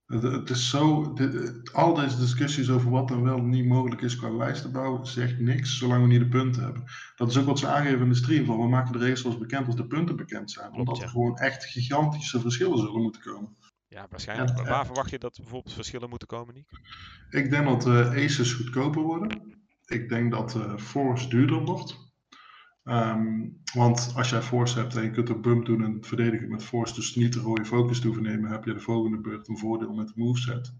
[0.06, 4.16] Het, het is zo, dit- al deze discussies over wat dan wel niet mogelijk is
[4.16, 6.84] qua lijstenbouw, zegt niks zolang we niet de punten hebben.
[7.16, 9.66] Dat is ook wat ze aangeven in de stream, van we maken de regels bekend
[9.66, 10.70] als de punten bekend zijn.
[10.70, 11.02] Klopt, omdat ja.
[11.02, 13.56] er gewoon echt gigantische verschillen zullen moeten komen.
[13.88, 14.54] Ja, waarschijnlijk.
[14.56, 16.68] Maar waar verwacht je dat bijvoorbeeld verschillen moeten komen, Nick?
[17.30, 19.42] Ik denk dat eh Aces goedkoper worden.
[19.86, 22.05] Ik denk dat eh Force duurder wordt.
[22.87, 26.64] Ehm, want als jij Force hebt en je kunt een bump doen en verdedigen met
[26.64, 29.92] Force, dus niet de rode focus te nemen, heb je de volgende beurt een voordeel
[29.92, 30.72] met de moveset.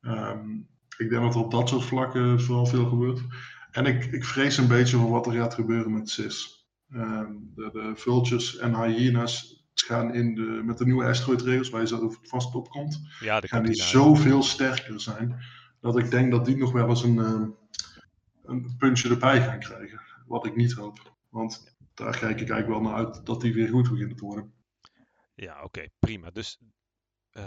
[0.00, 0.50] Ehm,
[0.98, 3.22] ik denk dat er op dat soort vlakken vooral veel gebeurt.
[3.70, 6.66] En ik, ik vrees een beetje voor wat er gaat gebeuren met Sis.
[6.90, 11.86] Ehm, de, de Vultures en Hyenas gaan in de, met de nieuwe asteroid-regels, waar je
[11.86, 15.42] zo vast op komt, Ja, gaan die zoveel sterker zijn,
[15.80, 17.54] dat ik denk dat die nog wel eens een,
[18.44, 20.00] een puntje erbij gaan krijgen.
[20.26, 21.11] Wat ik niet hoop.
[21.32, 24.54] Want daar kijk ik eigenlijk wel naar uit dat die weer goed beginnen te worden.
[25.34, 26.30] Ja, oké, prima.
[26.30, 26.58] Dus
[27.30, 27.44] eh,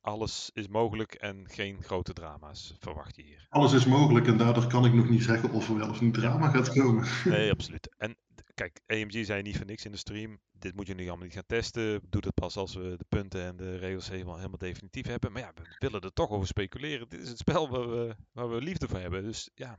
[0.00, 3.46] alles is mogelijk en geen grote drama's verwacht je hier.
[3.48, 6.14] Alles is mogelijk en daardoor kan ik nog niet zeggen of er wel of niet
[6.14, 7.06] drama gaat komen.
[7.24, 7.94] Nee, absoluut.
[7.96, 8.16] En
[8.54, 10.40] kijk, AMG zei niet voor niks in de stream.
[10.52, 12.00] Dit moet je nu allemaal niet gaan testen.
[12.08, 15.32] Doe dat pas als we de punten en de regels helemaal, helemaal definitief hebben.
[15.32, 17.08] Maar ja, we willen er toch over speculeren.
[17.08, 19.22] Dit is het spel waar we, waar we liefde voor hebben.
[19.22, 19.78] Dus ja,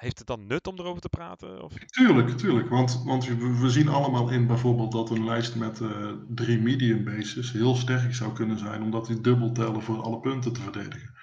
[0.00, 1.62] heeft het dan nut om erover te praten?
[1.62, 1.72] Of...
[1.74, 2.68] Tuurlijk, tuurlijk.
[2.68, 7.52] Want, want we, zien allemaal in bijvoorbeeld dat een lijst met eh, drie medium bases
[7.52, 11.14] heel sterk zou kunnen zijn, omdat die dubbel tellen voor alle punten te verdedigen.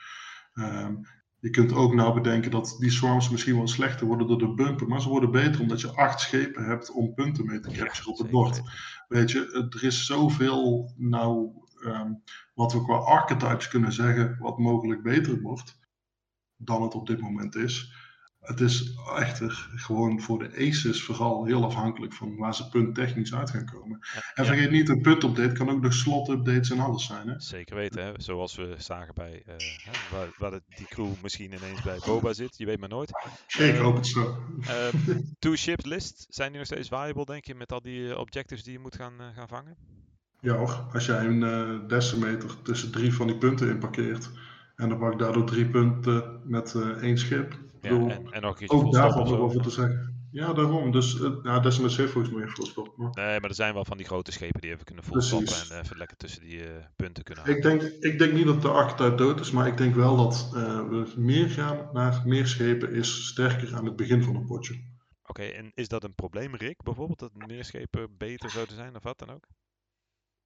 [0.54, 0.96] Ehm,
[1.40, 4.88] je kunt ook nou bedenken dat die swarms misschien wel slechter worden door de bumpen,
[4.88, 8.12] maar ze worden beter omdat je acht schepen hebt om punten mee te Ja, capturen
[8.12, 8.62] op het bord.
[9.08, 11.50] Weet je, er is zoveel nou
[11.84, 12.12] ehm,
[12.54, 15.80] wat we qua archetypes kunnen zeggen wat mogelijk beter wordt
[16.58, 18.06] dan het op dit moment is.
[18.48, 23.50] Het is echter gewoon voor de aces vooral heel afhankelijk van waar ze punttechnisch uit
[23.50, 24.00] gaan komen.
[24.36, 24.46] En Ja.
[24.46, 27.28] vergeet niet, een punt-update kan ook de slot-updates en alles zijn.
[27.28, 27.40] Hè?
[27.40, 28.12] Zeker weten, hè?
[28.18, 29.56] zoals we zagen bij eh,
[30.12, 32.58] waar, waar de- die crew misschien ineens bij Boba zit.
[32.58, 33.10] Je weet maar nooit.
[33.48, 34.38] Ik Eh, hoop het zo.
[34.68, 34.98] Ehm,
[35.40, 38.64] two ships list, zijn die nog steeds viable, denk je, met al die eh, objectives
[38.64, 39.76] die je moet gaan, gaan vangen?
[40.40, 44.30] Ja hoor, als jij een decimeter tussen drie van die punten in parkeert
[44.76, 47.58] en dan pak ik daardoor drie punten met één schip.
[47.82, 49.70] Ik Ja, bedoel, en, en nog ook full daar stop valt of nog over te
[49.70, 50.16] zeggen.
[50.32, 50.92] Ja, daarom.
[50.92, 52.94] Dus uh, ja, Decimus heeft volgens mij een voorstop.
[52.98, 55.70] Maar Nee, maar er zijn wel van die grote schepen die even kunnen volstoppen Precies.
[55.70, 57.80] en even lekker tussen die eh, punten kunnen ik, halen.
[57.80, 60.88] denk, ik denk niet dat de archetype dood is, maar ik denk wel dat eh,
[60.90, 64.84] we meer gaan naar meer schepen is sterker aan het begin van een potje.
[65.24, 69.04] Oké, en is dat een probleem, Rick, bijvoorbeeld, dat meer schepen beter zouden zijn of
[69.04, 69.48] wat dan ook?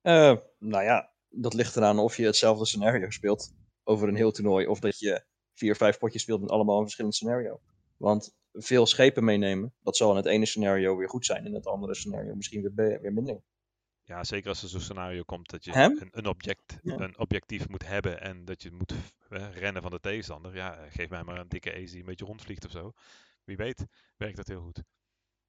[0.01, 4.67] Eh, nou ja, dat ligt eraan of je hetzelfde scenario speelt over een heel toernooi.
[4.67, 5.23] Of dat je
[5.61, 7.59] vier, vijf potjes speelt met allemaal een verschillend scenario.
[7.97, 11.45] Want veel schepen meenemen, dat zal in het ene scenario weer goed zijn.
[11.45, 13.41] In het andere scenario misschien weer, weer minder.
[14.03, 15.97] Ja, zeker als er zo'n scenario komt dat je Hem?
[15.99, 16.99] een, een, object, Ja.
[16.99, 18.93] een objectief moet hebben en dat je moet
[19.29, 20.55] eh, rennen van de tegenstander.
[20.55, 22.91] Ja, geef mij maar een dikke ace die een beetje rondvliegt of zo.
[23.43, 23.85] Wie weet
[24.17, 24.83] werkt dat heel goed.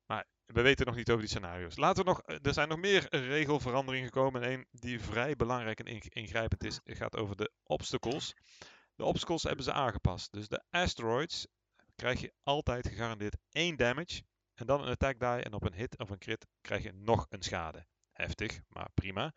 [0.06, 1.76] Maar we weten nog niet over die scenario's.
[1.76, 4.42] Laten we nog, eh, er zijn nog meer regelveranderingen gekomen.
[4.42, 8.34] En een die vrij belangrijk en ing- ingrijpend is, gaat over de obstacles.
[9.02, 10.32] De obstacles hebben ze aangepast.
[10.32, 11.46] Dus de asteroids
[11.96, 14.22] krijg je altijd gegarandeerd één damage.
[14.54, 15.28] En dan een attack die.
[15.28, 17.86] En op een hit of een crit krijg je nog een schade.
[18.12, 19.34] Heftig, maar prima,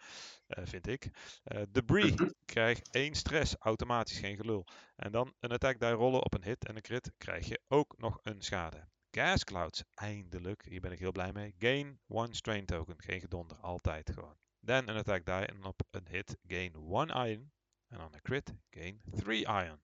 [0.48, 1.10] eh, vind ik.
[1.44, 2.14] Eh debris
[2.46, 4.68] krijgt één stress, automatisch, geen gelul.
[4.96, 7.98] En dan een attack die rollen op een hit en een crit krijg je ook
[7.98, 8.88] nog een schade.
[9.12, 11.56] Gas clouds, eindelijk, hier ben ik heel blij mee.
[11.58, 14.38] Gain one strain token, geen gedonder, altijd gewoon.
[14.60, 17.54] Dan een attack die en op een hit gain one iron.
[17.90, 19.80] En dan een crit gain three iron.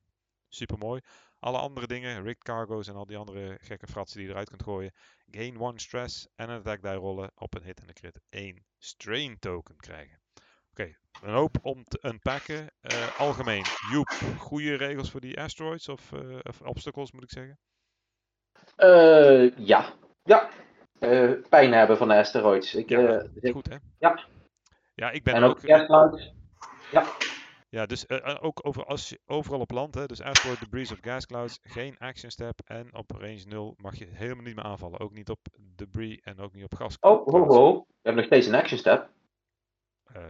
[0.50, 1.02] Super mooi.
[1.40, 4.64] Alle andere dingen, rigged cargo's en al die andere gekke fratsen die je eruit kunt
[4.64, 4.92] gooien.
[5.32, 8.66] Gain one stress en een attack die rollen op een hit en een crit één
[8.78, 10.20] strain token krijgen.
[10.70, 12.72] Oké, een hoop om te unpacken.
[12.82, 16.12] Eh, algemeen, Joep, goede regels voor die asteroids of,
[16.44, 17.60] of obstacles moet ik zeggen?
[18.76, 19.94] Eh, ja.
[20.24, 20.50] Ja.
[21.50, 22.76] Pijn hebben van de asteroids.
[22.76, 23.76] Ik, Ja, Goed hè?
[23.98, 24.26] ja.
[24.96, 25.50] Ja, ik ben en ook...
[25.52, 26.34] ook gasclouds.
[27.72, 30.92] Ja, dus eh, eh, ook over, als je, overal op land, hè, dus asteroid, debris
[30.92, 32.60] of gas clouds, geen action step.
[32.66, 35.00] En op range 0 mag je helemaal niet meer aanvallen.
[35.00, 35.40] Ook niet op
[35.76, 36.98] debris en ook niet op gas.
[37.00, 37.74] Oh, ho, ho.
[37.74, 39.10] We hebben nog steeds een action step.
[40.14, 40.22] Eh,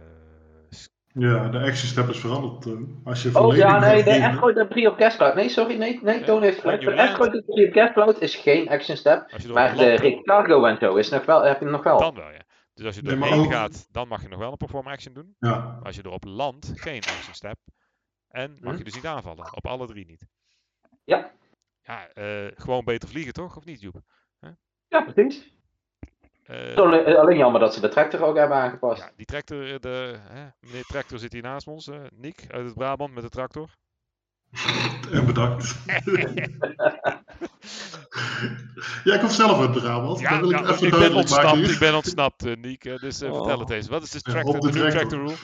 [1.14, 2.66] Ja, de action step is veranderd.
[3.04, 5.34] als je Oh ja, nee, de asteroid debris op gascloud.
[5.34, 6.82] Nee, sorry, nee, nee, Toon heeft gelijk.
[6.82, 9.30] land- asteroid debris op gascloud is geen action step.
[9.30, 11.98] Maar de land, rig cargo en zo is nog wel, heb je nog wel.
[11.98, 12.40] dan wel ja.
[12.82, 14.86] Dus als je Nee, maar doorheen ook- gaat, dan mag je nog wel een perform
[14.86, 15.36] action doen.
[15.38, 17.58] Ja, Maar als je er op land, geen action step.
[18.28, 18.78] En mag Hm?
[18.78, 19.56] je dus niet aanvallen.
[19.56, 20.26] Op alle drie niet.
[21.04, 21.30] Ja.
[21.82, 23.56] Ja, eh, gewoon beter vliegen toch?
[23.56, 24.00] Of niet, Joep?
[24.88, 25.52] Ja, precies.
[26.42, 29.02] Eh, Het is Alleen, alleen jammer dat ze de tractor ook hebben aangepast.
[29.02, 31.88] ja, die tractor, de, hè, meneer Tractor zit hier naast ons.
[31.88, 33.70] eh Niek uit het Brabant met de tractor.
[35.12, 35.84] En bedankt.
[39.04, 40.20] ja, ik kom zelf uit Brabant.
[40.20, 42.82] Ja, wil ik ja, even ik ben ontsnapt, ik ben ontsnapt, Niek.
[43.00, 43.36] dus eh, Oh.
[43.36, 43.88] vertel het eens.
[43.88, 45.18] Wat is de, tractor, de, de tractor.
[45.18, 45.34] rule?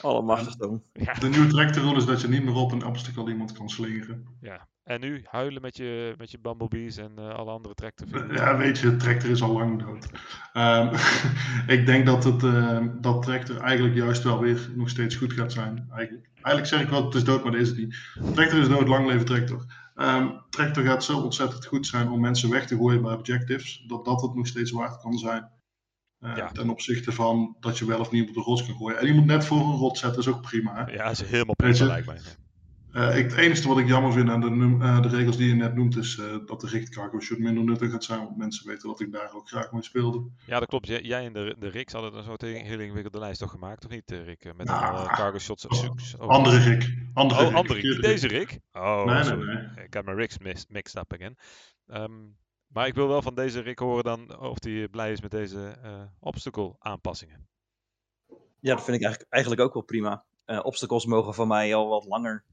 [0.00, 0.82] Allemachtig dan.
[0.92, 3.68] Ja, De nieuwe tractor rule is dat je niet meer op een obstacle iemand kan
[3.68, 4.26] slingeren.
[4.40, 4.68] ja.
[4.84, 8.34] En nu huilen met je, met je bumblebees en eh, alle andere tractor.
[8.34, 10.06] Ja, weet je, de tractor is al lang dood.
[10.52, 10.94] Ehm,
[11.76, 15.52] ik denk dat, het, ehm, dat tractor eigenlijk juist wel weer nog steeds goed gaat
[15.52, 15.86] zijn.
[15.92, 17.96] Eigenlijk, eigenlijk zeg ik wel, het is dood, maar dat is het niet.
[18.34, 19.64] Tractor is dood, lang leven tractor.
[20.00, 24.04] Ehm, tractor gaat zo ontzettend goed zijn om mensen weg te gooien bij objectives, dat
[24.04, 25.50] dat het nog steeds waard kan zijn.
[26.18, 26.48] Eh, Ja.
[26.52, 28.98] Ten opzichte van dat je wel of niet op de rots kan gooien.
[28.98, 30.84] En iemand net voor een rot zetten is ook prima.
[30.84, 30.92] Hè?
[30.92, 32.20] Ja, is helemaal prima lijkt mij.
[32.92, 35.54] Eh, ik, het enige wat ik jammer vind aan de, eh, de regels die je
[35.54, 38.18] net noemt, is eh, dat de richtcargo shoot minder nuttig gaat zijn.
[38.18, 40.24] Want mensen weten dat ik daar ook graag mee speelde.
[40.46, 40.86] Ja, dat klopt.
[40.86, 43.90] Jij, jij en de, de Rick hadden een soort heel ingewikkelde lijst toch gemaakt, of
[43.90, 44.44] niet, Rick?
[44.56, 45.66] Met Nou, allemaal cargo shots.
[45.66, 46.94] oh, oh, Andere Rick.
[47.14, 47.56] Andere Oh, Rick.
[47.56, 47.82] andere.
[47.82, 48.58] Niet deze Rick?
[48.72, 49.54] Oh, Nee, nee, sorry.
[49.54, 49.84] nee.
[49.84, 51.36] Ik heb mijn Ricks mis- mixed up again.
[51.86, 52.12] Ehm,
[52.66, 55.78] maar ik wil wel van deze Rick horen dan of hij blij is met deze
[55.82, 57.48] eh, obstacle aanpassingen.
[58.60, 60.24] Ja, dat vind ik eigenlijk, eigenlijk ook wel prima.
[60.44, 62.44] Eh, obstacles mogen van mij al wat langer,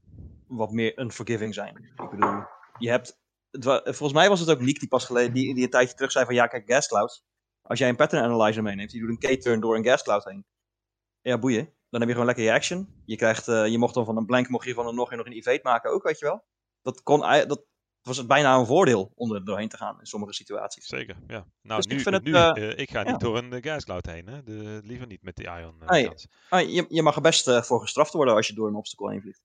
[0.48, 1.76] wat meer unforgiving zijn.
[1.76, 2.42] Ik bedoel,
[2.78, 3.18] je hebt.
[3.50, 6.12] Het volgens mij was het ook Nick die pas geleden, die, die een tijdje terug
[6.12, 7.24] zei van ja, kijk, gas clouds.
[7.62, 10.44] Als jij een pattern analyzer meeneemt, die doet een K-turn door een gas cloud heen.
[11.20, 11.64] Ja, boeien.
[11.64, 13.02] Dan heb je gewoon lekker je action.
[13.04, 15.26] Je krijgt, eh, je mocht dan van een blank, mocht je van een nog, nog
[15.26, 16.44] een evade maken ook, weet je wel.
[16.82, 17.64] Dat kon, dat
[18.02, 20.86] was het bijna een voordeel om er doorheen te gaan in sommige situaties.
[20.86, 21.46] Zeker, ja.
[21.62, 23.10] Nou, Dus ik nu, het, nu eh, eh, ik ga ja.
[23.10, 24.26] niet door een gascloud heen.
[24.26, 24.42] Hè?
[24.42, 26.10] De, liever niet met die ion Nee.
[26.48, 29.20] Ah, je, je mag er best voor gestraft worden als je door een obstacle heen
[29.20, 29.42] vliegt.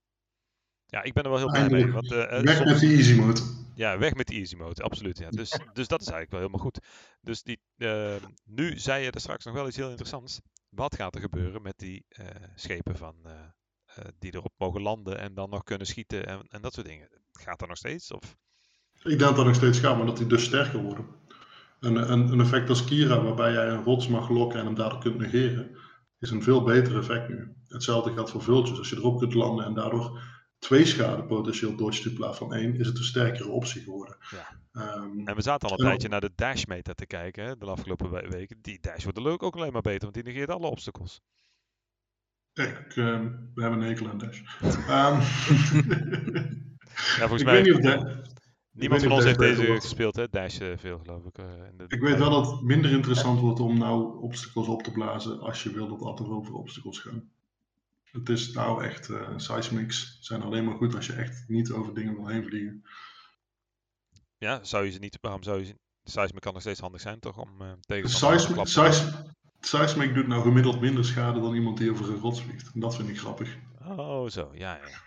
[0.93, 1.91] Ja, ik ben er wel heel blij mee.
[1.91, 3.41] Want, eh, eh, Weg soms- met die easy mode.
[3.75, 5.17] Ja, weg met die easy mode, absoluut.
[5.17, 5.29] Ja.
[5.29, 6.79] Dus, dus dat is eigenlijk wel helemaal goed.
[7.21, 8.15] Dus die, eh,
[8.45, 10.41] nu zei je er straks nog wel iets heel interessants.
[10.69, 12.25] Wat gaat er gebeuren met die eh,
[12.55, 13.15] schepen van,
[14.19, 17.09] die erop mogen landen en dan nog kunnen schieten en, en dat soort dingen?
[17.31, 18.11] Gaat dat nog steeds?
[18.11, 18.35] Of?
[18.93, 21.05] Ik denk dat dat nog steeds gaat, maar dat die dus sterker worden.
[21.79, 24.99] Een, een, een effect als Kira, waarbij jij een rots mag lokken en hem daardoor
[24.99, 25.77] kunt negeren,
[26.19, 27.55] is een veel beter effect nu.
[27.67, 28.79] Hetzelfde geldt voor vultures.
[28.79, 30.21] Als je erop kunt landen en daardoor
[30.63, 34.17] twee schade potentieel dodgt in plaats van één, is het een sterkere optie geworden.
[34.31, 34.59] Ja.
[34.71, 37.65] Ehm, En we zaten al een tijdje naar de dash meter te kijken hè, de
[37.65, 38.57] afgelopen we- weken.
[38.61, 41.21] Die dash wordt er leuk ook alleen maar beter, want die negeert alle obstacles.
[42.53, 44.41] ik, ehm, we hebben een hekel aan Dash.
[44.87, 45.19] Ehm,
[47.17, 48.21] Ja, volgens ik mij weet niet of heeft- Da-
[48.71, 49.83] niemand van ons heeft deze wordt.
[49.83, 50.29] gespeeld, hè?
[50.29, 51.37] Dash eh, veel geloof ik.
[51.37, 54.83] eh, in de- Ik weet wel dat het minder interessant wordt om nou obstacles op
[54.83, 57.29] te blazen als je wil dat altijd over obstacles gaan.
[58.13, 61.93] Het is nou echt, eh seismics zijn alleen maar goed als je echt niet over
[61.93, 62.83] dingen wil heen vliegen.
[64.37, 65.79] Ja, zou je ze niet, waarom zou je ze...
[66.03, 67.37] Seismic kan nog steeds handig zijn, toch?
[67.37, 69.13] Om uh, tegen Seismic, seismic,
[69.59, 72.73] seismic doet nou gemiddeld minder schade dan iemand die over een rots vliegt.
[72.73, 73.57] En dat vind ik grappig.
[73.85, 74.99] Oh, zo, ja, ja.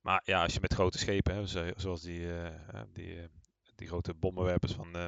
[0.00, 3.28] Maar ja, als je met grote schepen, hè, zo- zoals die, eh, eh, die, eh,
[3.74, 5.06] die grote bommenwerpers van eh,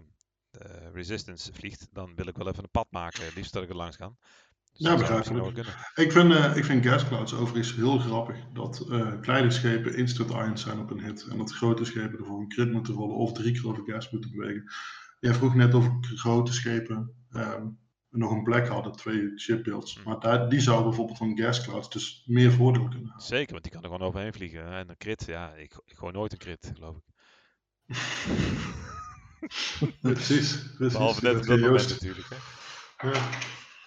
[0.51, 3.33] de Resistance vliegt, dan wil ik wel even een pad maken.
[3.35, 4.17] Liefst dat ik er langs kan.
[4.77, 5.69] Dus Ja, zou begrijpelijk.
[5.95, 10.63] Ik vind, eh ik vind gasclouds overigens heel grappig dat eh, kleine schepen instant irons
[10.63, 11.27] zijn op een hit.
[11.31, 14.31] En dat grote schepen ervoor een crit moeten rollen of drie keer over gas moeten
[14.31, 14.73] bewegen.
[15.21, 17.67] Jij vroeg net of grote schepen ehm,
[18.11, 19.95] nog een plek hadden, twee shipbuilds.
[19.95, 20.09] Hm.
[20.09, 23.25] Maar daar, die zouden bijvoorbeeld van gasclouds dus meer voordeel kunnen halen.
[23.27, 24.65] Zeker, want die kan er gewoon overheen vliegen.
[24.67, 24.79] hè.
[24.79, 27.03] En een crit, ja, ik, ik gooi nooit een crit, geloof ik.
[30.01, 30.93] Precies, precies.
[30.99, 32.27] Behalve net op Dat moment natuurlijk.
[32.29, 33.09] hè.
[33.09, 33.29] Ja.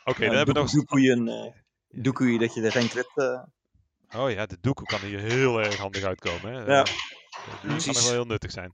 [0.09, 0.71] Oké, dan hebben we nog...
[0.71, 1.51] doe, doe je een, eh,
[2.03, 3.11] doe je dat je er geen crit...
[3.15, 3.41] eh,
[4.15, 6.53] Oh ja, de doekoe kan hier heel erg handig uitkomen.
[6.53, 6.73] Hè.
[6.73, 8.71] Ja, Eh, die kan nog wel heel nuttig zijn.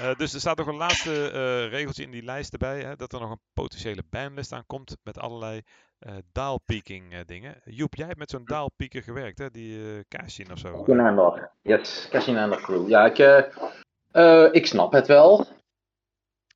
[0.00, 2.82] Eh, dus er staat nog een laatste eh, regeltje in die lijst erbij.
[2.82, 5.62] Hè, dat er nog een potentiële banlist aan komt met allerlei
[5.98, 6.16] eh
[7.10, 7.60] eh, dingen.
[7.64, 9.50] Joep, jij hebt met zo'n dial-peaker gewerkt, hè?
[9.50, 10.72] die eh Cashin of zo.
[10.72, 11.50] Cassinander.
[11.62, 12.88] Yes, Cassinander crew.
[12.88, 13.44] Ja, ik, eh,
[14.10, 15.46] eh, ik snap het wel.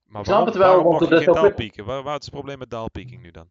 [0.07, 1.85] Maar snap waarom, het wel, waarom want mag je het geen dial-peaken?
[1.85, 3.51] Waar, waar is het probleem met dial-peaking nu dan?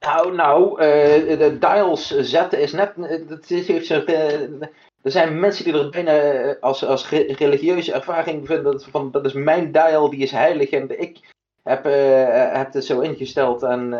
[0.00, 2.92] Nou, nou, eh, de dials zetten is net.
[2.96, 4.40] eh, Dat heeft zo'n, eh,
[5.02, 8.64] er zijn mensen die er bijna eh, als, als re- religieuze ervaring vinden.
[8.72, 10.70] Dat, van, dat is mijn dial, die is heilig.
[10.70, 11.18] En ik
[11.62, 13.62] heb, heb het zo ingesteld.
[13.62, 13.90] En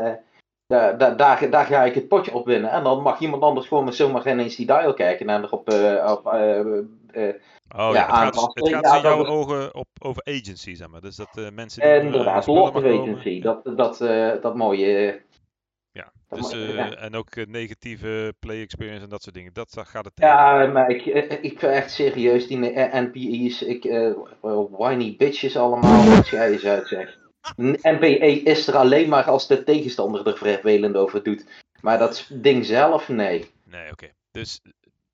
[0.67, 2.71] daar, daar, daar, daar ga ik het potje op winnen.
[2.71, 5.29] En dan mag iemand anders gewoon zomaar ineens die dial kijken.
[5.29, 5.69] En erop.
[5.69, 6.27] eh, op,
[7.77, 11.01] Oh ja, Ja, het gaat, het gaat in jouw ogen op, over agency, zeg maar.
[11.01, 11.91] Dus dat mensen die...
[12.01, 13.41] inderdaad, komen- agency.
[13.41, 13.99] Dat, dat,
[14.43, 15.21] dat mooie.
[16.29, 16.95] Dus, eh, ja.
[16.95, 19.53] en ook eh, negatieve play experience en dat soort dingen.
[19.53, 22.59] Dat gaat het Ja, maar ik, eh, ik vind echt serieus die
[22.93, 24.13] NPE's, ik, eh,
[24.71, 27.19] whiny bitches allemaal, wat jij eens uitzegt.
[27.57, 31.45] Een MPE is er alleen maar als de tegenstander er vervelend over doet.
[31.81, 33.51] Maar dat ding zelf, nee.
[33.65, 34.09] Nee, oké.
[34.31, 34.61] Dus,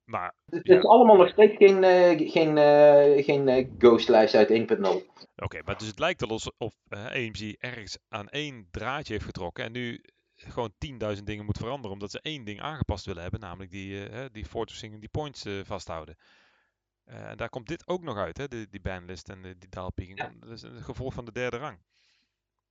[0.04, 0.76] maar Het Ja.
[0.76, 5.02] is allemaal nog steeds geen, eh, geen, eh, geen ghostlijst uit 1.0.
[5.36, 10.00] Oké, maar dus het lijkt alsof AMG ergens aan één draadje heeft getrokken en nu
[10.48, 10.72] gewoon
[11.16, 14.44] 10.000 dingen moet veranderen omdat ze één ding aangepast willen hebben, namelijk die, eh, die
[14.46, 16.16] fortressing en die points eh, vasthouden.
[17.04, 19.68] Eh, en daar komt dit ook nog uit, hè, die, die banlist en de, die
[19.68, 20.18] daalpicking.
[20.18, 20.32] Ja.
[20.40, 21.78] Dat is een gevolg van de derde rang.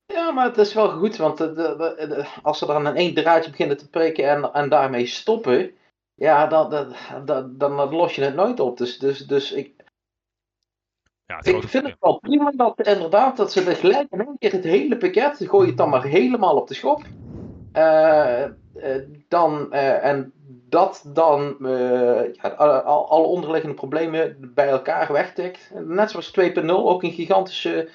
[0.06, 2.96] Ja, maar het is wel goed, want de, de- de- de- als ze dan aan
[2.96, 5.72] één draadje beginnen te prikken en, en daarmee stoppen,
[6.14, 6.96] ja, dan, dan,
[7.26, 8.78] dan, dan los je het nooit op.
[8.78, 9.84] Dus, dus, dus ik,
[11.26, 14.52] Ja, ik vind het wel prima dat inderdaad dat ze er gelijk in één keer
[14.52, 17.06] het hele pakket, gooi het dan maar helemaal op de schop.
[17.74, 18.52] Eh, eh,
[19.28, 20.34] dan, eh, en
[20.70, 25.72] dat dan eh, ja, alle, al- alle onderliggende problemen bij elkaar wegtikt.
[25.74, 27.90] Net zoals 2.0 ook een gigantische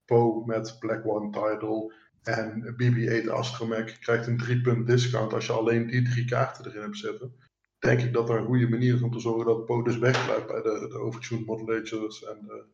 [0.04, 1.92] Poe met Black One title
[2.22, 6.82] en BB-8 Astromech krijgt een 3 punt discount als je alleen die drie kaarten erin
[6.82, 7.34] hebt zitten,
[7.78, 10.46] denk ik dat dat een goede manier is om te zorgen dat Poe dus wegblijft
[10.46, 12.64] bij de, de overtuned modulators en de,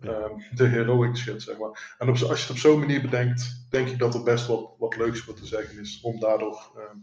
[0.00, 0.12] Ja.
[0.12, 1.94] ehm, de heroic shit, zeg maar.
[1.98, 4.74] En op, als je het op zo'n manier bedenkt, denk ik dat er best wat,
[4.78, 6.96] wat leuks voor te zeggen is om daardoor ehm,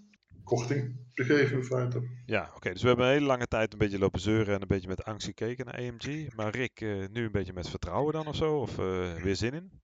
[0.48, 2.08] korting te geven in feite.
[2.26, 2.72] ja, oké.
[2.72, 5.04] dus we hebben een hele lange tijd een beetje lopen zeuren en een beetje met
[5.04, 6.36] angst gekeken naar AMG.
[6.36, 8.60] Maar Rick, eh, nu een beetje met vertrouwen dan of zo?
[8.60, 9.82] Of eh, weer zin in?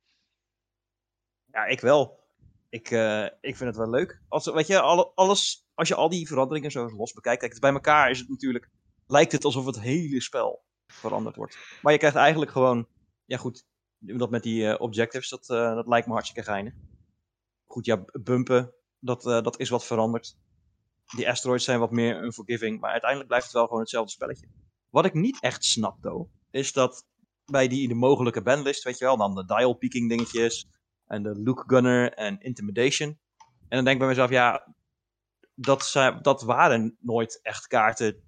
[1.45, 2.19] Ja, ik wel.
[2.69, 4.21] Ik, eh, ik vind het wel leuk.
[4.27, 7.71] Als, weet je, alle, alles, als je al die veranderingen zo los bekijkt, kijk, bij
[7.71, 8.69] elkaar is het natuurlijk,
[9.07, 11.57] lijkt het alsof het hele spel veranderd wordt.
[11.81, 12.87] Maar je krijgt eigenlijk gewoon,
[13.25, 13.65] ja goed,
[14.03, 16.73] dat met die eh, objectives, dat, eh, dat lijkt me hartstikke geinig.
[17.65, 20.37] Goed, ja, bumpen, dat, eh, dat is wat veranderd.
[21.15, 24.47] Die asteroids zijn wat meer unforgiving, maar uiteindelijk blijft het wel gewoon hetzelfde spelletje.
[24.89, 27.05] Wat ik niet echt snap, though, is dat
[27.45, 30.67] bij die de mogelijke bandlist, weet je wel, dan de dial peaking dingetjes,
[31.07, 33.09] en de Luke Gunner en Intimidation.
[33.39, 34.75] En dan denk ik bij mezelf, ja,
[35.55, 38.23] dat, zijn, dat waren nooit echt kaarten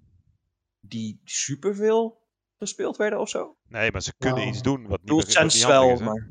[0.80, 2.24] die superveel
[2.58, 3.56] gespeeld werden of zo.
[3.68, 6.00] Nee, maar ze kunnen Nou, iets doen wat niet, wat niet wel, is.
[6.00, 6.28] maar...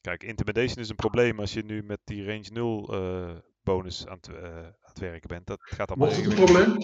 [0.00, 4.16] Kijk, intimidation is een probleem als je nu met die range 0 eh, bonus aan
[4.16, 5.46] het, eh, aan het werken bent.
[5.46, 6.76] Dat gaat allemaal Wordt het een probleem?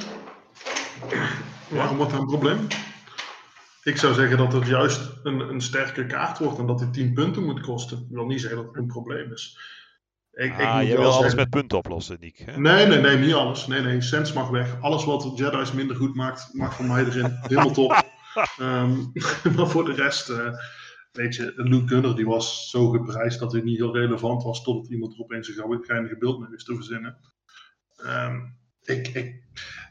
[1.68, 2.66] Waarom wordt het een probleem?
[3.82, 7.12] Ik zou zeggen dat het juist een, een sterke kaart wordt en dat die 10
[7.12, 7.98] punten moet kosten.
[7.98, 9.58] Ik wil niet zeggen dat het een probleem is.
[10.32, 12.38] Ik, ik Ah, moet jij wel wil alles zeggen- met punten oplossen, Niek.
[12.44, 12.58] Hè?
[12.60, 13.66] Nee, nee, nee, niet alles.
[13.66, 14.80] Nee, nee, Sens mag weg.
[14.80, 17.36] Alles wat Jedi's minder goed maakt, mag van mij erin.
[17.40, 18.02] Helemaal top.
[18.58, 18.96] Ehm,
[19.56, 20.48] maar voor de rest, eh,
[21.12, 24.90] weet je, Luke Gunner die was zo geprijsd dat hij niet heel relevant was totdat
[24.90, 27.16] iemand er opeens een geinige beeld mee wist te verzinnen.
[28.02, 28.40] Ehm,
[28.82, 29.42] ik, ik,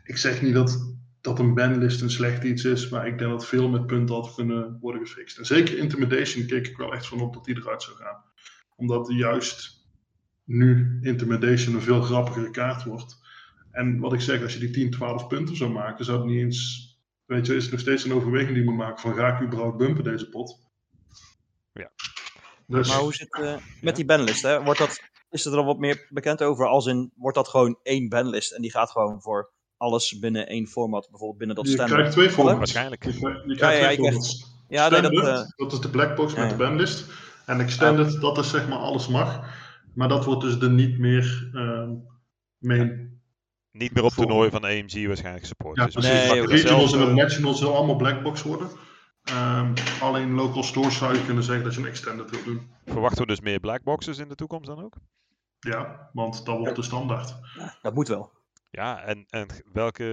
[0.03, 3.45] ik zeg niet dat, dat een banlist een slecht iets is, maar ik denk dat
[3.45, 5.37] veel met punten had kunnen worden gefixt.
[5.37, 8.23] En zeker Intimidation keek ik wel echt van op dat die eruit zou gaan.
[8.75, 9.87] Omdat juist
[10.43, 13.17] nu Intimidation een veel grappigere kaart wordt.
[13.71, 16.39] En wat ik zeg, als je die 10, 12 punten zou maken, zou het niet
[16.39, 16.87] eens.
[17.25, 19.41] Weet je, is het nog steeds een overweging die je moet maken van ga ik
[19.41, 20.59] überhaupt bumpen deze pot?
[21.73, 21.91] Ja.
[22.67, 24.41] Dus, Maar hoe zit het eh, met die banlist?
[24.41, 24.63] Hè?
[24.63, 26.67] Wordt dat, is er al wat meer bekend over?
[26.67, 30.67] Als in, wordt dat gewoon één banlist en die gaat gewoon voor alles binnen één
[30.67, 31.99] format, bijvoorbeeld binnen dat Je standaard.
[31.99, 32.57] krijgt twee formats.
[32.57, 33.03] Waarschijnlijk.
[33.05, 34.57] Je krijgt, je Ja, krijgt ja, twee ik krijg- formats.
[34.67, 36.67] Ja, nee, dat, eh, dat is de blackbox met ja, de ja.
[36.69, 37.05] bandlist.
[37.45, 39.57] En extended, dat is zeg maar alles mag.
[39.93, 41.91] Maar dat wordt dus de niet meer ehm
[42.57, 43.07] main.
[43.71, 45.77] Niet meer op toernooi van AMG waarschijnlijk support.
[45.77, 46.11] Ja, dus precies.
[46.11, 48.69] misschien Nee, de je regionals en de nationals zullen allemaal blackbox worden.
[49.23, 52.69] Ehm, alleen local stores zou je kunnen zeggen dat je een extended wil doen.
[52.85, 54.93] Verwachten we dus meer blackboxes in de toekomst dan ook?
[55.59, 57.35] Ja, want dat wordt de standaard.
[57.81, 58.31] dat moet wel.
[58.71, 60.03] Ja, en, en welke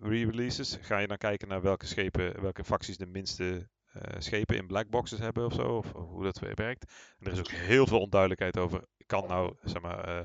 [0.00, 0.78] re-releases?
[0.82, 5.18] Ga je dan kijken naar welke schepen, welke facties de minste eh, schepen in blackboxes
[5.18, 5.62] hebben of zo?
[5.76, 6.92] Of, hoe dat werkt?
[7.18, 8.84] En er is ook heel veel onduidelijkheid over.
[9.06, 10.18] Kan nou, zeg maar, eh,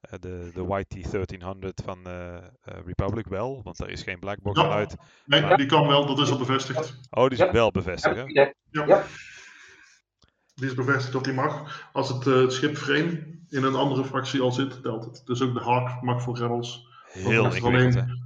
[0.00, 2.42] eh, de, de YT 1300 van eh, eh,
[2.86, 3.60] Republic wel?
[3.62, 4.66] Want er is geen blackbox Ja.
[4.66, 4.96] van uit.
[5.24, 6.98] Nee, die kan wel, dat is al bevestigd.
[7.10, 7.52] Oh, die is Ja.
[7.52, 8.22] wel bevestigd, hè?
[8.26, 9.02] Ja, Ja.
[10.64, 11.88] Die is bevestigd dat die mag.
[11.92, 15.22] Als het, eh, het schip frame in een andere fractie al zit, telt het.
[15.24, 16.88] Dus ook de Hawk mag voor Rebels.
[17.04, 18.22] Heel ingewikkeld, alleen-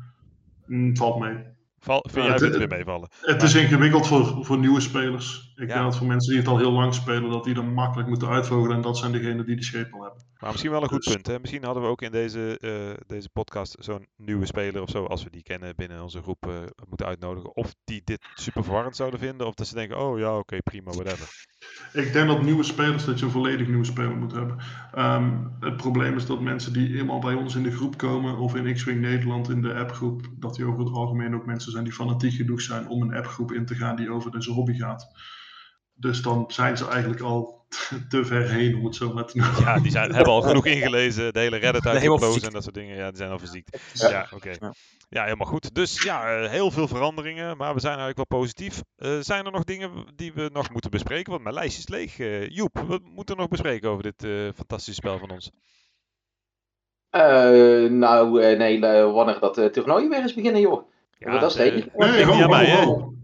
[0.66, 1.36] Mm, valt mee.
[1.78, 3.08] Val, vind jij het weer meevallen?
[3.20, 5.47] Het is ingewikkeld voor, voor nieuwe spelers.
[5.58, 5.74] Ik Ja.
[5.74, 8.28] denk dat voor mensen die het al heel lang spelen, dat die er makkelijk moeten
[8.28, 8.76] uitvogelen.
[8.76, 10.22] En dat zijn degenen die die schepen al hebben.
[10.40, 11.26] Maar misschien wel een goed Dus- punt.
[11.26, 11.38] Hè?
[11.40, 15.24] Misschien hadden we ook in deze, eh, deze podcast zo'n nieuwe speler of zo, als
[15.24, 16.54] we die kennen binnen onze groep, eh,
[16.88, 17.56] moeten uitnodigen.
[17.56, 19.46] Of die dit super verwarrend zouden vinden.
[19.46, 21.46] Of dat ze denken, oh ja, oké, prima, whatever.
[21.92, 24.58] Ik denk dat nieuwe spelers, dat je een volledig nieuwe speler moet hebben.
[24.92, 25.30] Ehm,
[25.60, 28.74] het probleem is dat mensen die eenmaal bij ons in de groep komen, of in
[28.74, 32.32] X-Wing Nederland in de appgroep, dat die over het algemeen ook mensen zijn die fanatiek
[32.32, 35.10] genoeg zijn om een appgroep in te gaan die over deze hobby gaat.
[35.98, 37.66] Dus dan zijn ze eigenlijk al
[38.08, 39.60] te ver heen, om het zo maar te noemen.
[39.60, 41.32] Ja, die zijn, hebben al genoeg ingelezen.
[41.32, 42.96] De hele Reddit uitgeplozen en dat soort dingen.
[42.96, 43.78] Ja, die zijn al verziekt.
[43.92, 44.08] Ja.
[44.08, 44.50] Ja, oké.
[44.60, 44.72] Ja.
[45.10, 45.74] Ja, helemaal goed.
[45.74, 48.82] Dus ja, eh, heel veel veranderingen, maar we zijn eigenlijk wel positief.
[48.96, 51.30] Eh, zijn er nog dingen die we nog moeten bespreken?
[51.30, 52.18] Want mijn lijst is leeg.
[52.18, 55.50] Eh, Joep, wat moeten we nog bespreken over dit eh, fantastische spel van ons?
[57.10, 60.90] Eh, nou, eh, nee, wanneer dat eh, toernooi weer eens beginnen, joh.
[61.18, 61.90] Ja, dat is het enige.
[61.94, 63.14] Nee, Ligt ho,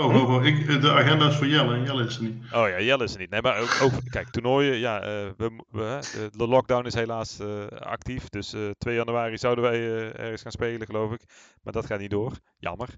[0.00, 0.40] ho.
[0.40, 2.42] Ik, de agenda is voor Jelle en Jelle is er niet.
[2.44, 3.30] Oh ja, Jelle is er niet.
[3.30, 7.38] Nee, maar ook, ook kijk, toernooien, ja, eh, we, we, hè, de, lockdown is helaas
[7.38, 8.28] eh, actief.
[8.28, 11.20] Dus eh 2 januari zouden wij eh, ergens gaan spelen, geloof ik.
[11.62, 12.32] Maar dat gaat niet door.
[12.58, 12.88] Jammer.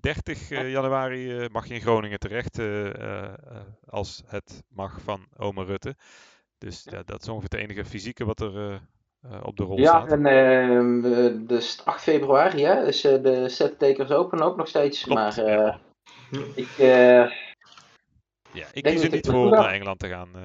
[0.00, 3.32] 30 eh, januari eh, mag je in Groningen terecht, eh, eh, eh,
[3.88, 5.94] als het mag van Oma Rutte.
[6.58, 8.74] Dus ja, dat is ongeveer het enige fysieke wat er eh,
[9.22, 10.10] eh, op de rol Ja, staat.
[10.12, 14.68] en ehm, eh, dus 8 februari hè, is eh, de set takers open ook nog
[14.68, 15.02] steeds.
[15.04, 15.74] Klopt, maar eh,
[16.34, 16.44] ja.
[16.54, 17.30] ik, eh,
[18.52, 20.28] Ja, ik denk kies er niet voor om naar Engeland te gaan.
[20.34, 20.42] eh,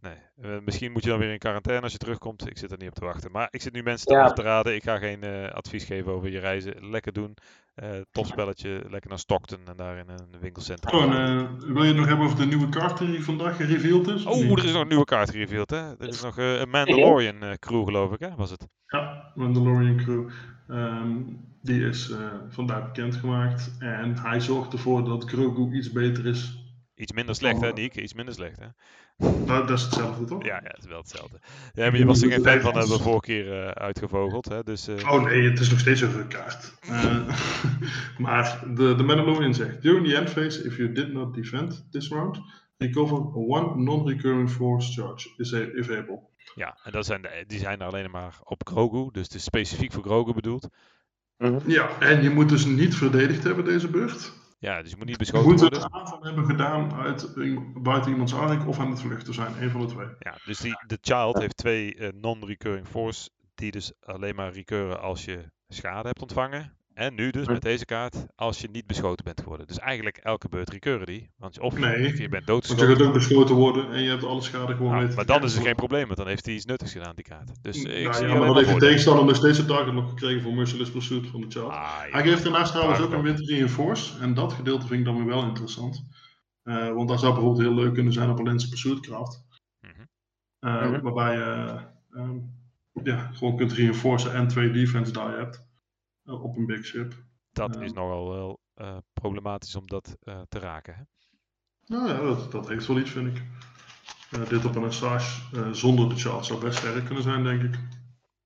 [0.00, 0.16] nee.
[0.42, 2.48] Eh, misschien moet je dan weer in quarantaine als je terugkomt.
[2.50, 3.30] Ik zit er niet op te wachten.
[3.30, 4.22] Maar ik zit nu mensen te Ja.
[4.24, 4.74] af te raden.
[4.74, 6.90] Ik ga geen eh, advies geven over je reizen.
[6.90, 7.34] Lekker doen.
[7.74, 8.82] Eh tof spelletje.
[8.88, 11.00] Lekker naar Stockton en daar in een winkelcentrum.
[11.00, 14.08] Oh, en, eh, wil je het nog hebben over de nieuwe kaart die vandaag gereveeld
[14.08, 14.24] is?
[14.26, 15.76] Oh, er is nog een nieuwe kaart gereveeld, hè?
[15.98, 18.28] Er is nog eh, een Mandalorian eh, crew, geloof ik, hè?
[18.36, 18.66] Was het?
[18.86, 20.28] Ja, Mandalorian Crew.
[20.68, 21.16] Ehm,
[21.68, 23.76] die is eh, vandaag bekendgemaakt.
[23.78, 26.56] En hij zorgt ervoor dat Grogu iets beter is.
[26.94, 27.72] Iets minder slecht, hè.
[27.72, 27.96] Niek?
[27.96, 28.66] Iets minder slecht, hè?
[29.44, 30.44] Nou, dat is hetzelfde, toch?
[30.44, 31.40] Ja, ja, het is wel hetzelfde.
[31.72, 34.62] Ja, maar je was er geen fan van, hebben we vorige keer eh, uitgevogeld, hè?
[34.62, 36.74] Dus eh, Oh nee, het is nog steeds over een kaart.
[36.80, 37.28] Eh,
[38.24, 42.08] maar de, de Mandalorian zegt: During the end phase, if you did not defend this
[42.08, 42.40] round,
[42.76, 46.20] recover one non-recurring force charge is a- if able.
[46.54, 49.08] ja, en dat zijn de, die zijn er alleen maar op Grogu.
[49.12, 50.68] Dus het is specifiek voor Grogu bedoeld.
[51.66, 54.32] Ja, en je moet dus niet verdedigd hebben deze beurt.
[54.58, 55.82] Ja, dus je moet niet Je beschoten moet worden.
[55.82, 57.34] een aanval hebben gedaan uit,
[57.82, 59.62] buiten iemands ark of aan het vluchten zijn.
[59.62, 60.06] Een van de twee.
[60.18, 65.00] Ja, dus die, de child heeft twee eh, non-recurring force, die dus alleen maar recurren
[65.00, 66.77] als je schade hebt ontvangen.
[66.98, 69.66] En nu dus met deze kaart, als je niet beschoten bent geworden.
[69.66, 71.30] Dus eigenlijk elke beurt recurren die.
[71.36, 73.06] Want je- of Nee, je bent Want je gaat doodgeschoten.
[73.06, 75.74] ook beschoten worden en je hebt alle schade gewoon weten maar dan is er geen
[75.74, 77.62] probleem, want dan heeft hij iets nuttigs gedaan, die kaart.
[77.62, 79.66] Dus eh, ik Nou zie ja, alleen maar dan heeft de tegenstander nog steeds een
[79.66, 81.70] target nog gekregen voor Merciless Pursuit van de child.
[81.70, 82.30] Ah, Hij ja.
[82.30, 83.22] geeft daarnaast trouwens ook een?
[83.22, 84.18] Winter Reinforce.
[84.20, 86.02] En dat gedeelte vind ik dan weer wel interessant.
[86.62, 89.44] Eh, want dat zou bijvoorbeeld heel leuk kunnen zijn op een Lens Pursuit Craft.
[89.80, 89.92] Mhm.
[90.58, 91.00] Eh, Mhm.
[91.00, 91.76] Waarbij je
[92.12, 92.36] ehm,
[93.02, 95.66] ja, gewoon kunt reinforcen en twee defense die hebt.
[96.32, 97.14] Op een big ship.
[97.52, 97.80] Dat Ja.
[97.80, 100.94] is nogal wel eh, problematisch om dat eh, te raken.
[100.94, 101.02] Hè?
[101.86, 103.42] Nou ja, dat, dat heeft wel iets vind ik.
[104.30, 107.78] Eh, dit op een Assage zonder de child zou best sterk kunnen zijn denk ik.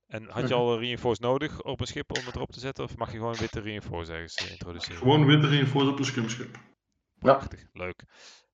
[0.07, 2.85] En had je al reinforce nodig op een schip om het erop te zetten?
[2.85, 4.99] Of mag je gewoon witte reinforce ergens introduceren?
[4.99, 6.55] Gewoon Winter Reinforce op een scumschip.
[6.55, 6.61] Ja.
[7.19, 8.05] Prachtig, leuk.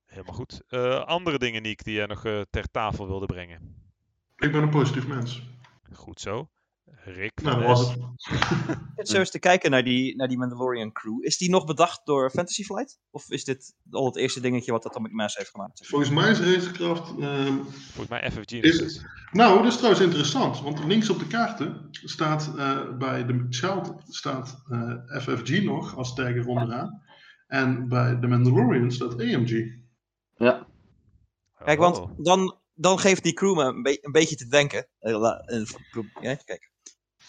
[0.05, 0.71] Helemaal goed.
[1.05, 3.75] Andere dingen, Niek, die jij nog ter tafel wilde brengen?
[4.35, 5.41] Ik ben een positief mens.
[5.93, 6.49] Goed zo.
[7.03, 7.97] Rick Nou, dat was het.
[7.97, 11.25] Ik zit zo eens te kijken naar die, naar die Mandalorian crew.
[11.25, 12.99] Is die nog bedacht door Fantasy Flight?
[13.09, 15.87] Of is dit al het eerste dingetje wat Atomic Mass heeft gemaakt?
[15.87, 17.09] Volgens mij is Racecraft...
[17.19, 19.05] ehm, Volgens mij FFG Is- steeds.
[19.31, 23.93] Nou, dat is trouwens interessant, want links op de kaarten staat eh, bij de Child
[24.07, 27.01] staat eh, FFG nog als tag er onderaan.
[27.47, 29.77] En bij de Mandalorian staat AMG.
[30.35, 30.67] Ja.
[31.63, 34.87] Kijk, want dan, dan geeft die crew me een, be- een beetje te denken.
[34.99, 35.11] Eh,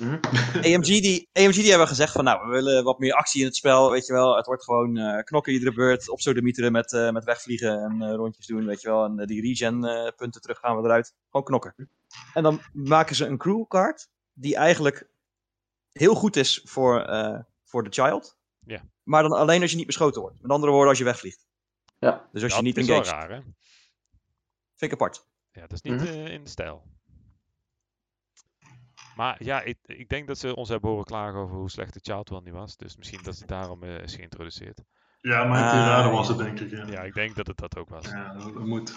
[0.00, 0.18] Mhm.
[0.74, 3.56] AMG, die, AMG die hebben gezegd van nou, we willen wat meer actie in het
[3.56, 4.36] spel, weet je wel.
[4.36, 8.14] Het wordt gewoon eh, knokken iedere beurt, op sodemieteren met, eh, met wegvliegen en eh,
[8.14, 9.04] rondjes doen, weet je wel.
[9.04, 11.14] En die regen eh, punten terug gaan we eruit.
[11.30, 11.74] Gewoon knokken.
[12.34, 15.08] En dan maken ze een crewkaart die eigenlijk
[15.92, 18.36] heel goed is voor, eh, voor de child.
[18.66, 18.82] Ja.
[19.02, 20.42] Maar dan alleen als je niet beschoten wordt.
[20.42, 21.46] Met andere woorden, als je wegvliegt.
[21.98, 22.28] Ja.
[22.32, 23.18] Dus als Dat je niet is wel engaged.
[23.20, 23.40] raar, hè?
[24.76, 25.26] Vind ik apart.
[25.52, 26.04] Ja, dat is niet Mhm.
[26.06, 26.82] eh, in de stijl.
[29.16, 32.00] Maar ja, ik, ik denk dat ze ons hebben horen klagen over hoe slecht de
[32.02, 32.76] Child wel niet was.
[32.76, 34.80] Dus misschien dat ze daarom eh, is geïntroduceerd.
[35.20, 36.34] Ja, Ah, tirade was ja.
[36.34, 36.70] het denk ik.
[36.70, 38.06] Ja, Ja, ik denk dat het dat ook was.
[38.06, 38.94] Ja, dat, dat moet.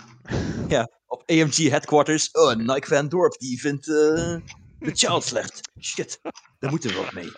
[1.05, 2.31] Op AMG headquarters.
[2.31, 4.35] Oh, Nike Van Dorp, die vindt eh,
[4.79, 5.71] de child slecht.
[5.79, 6.19] Shit,
[6.59, 7.31] daar moeten we wat mee.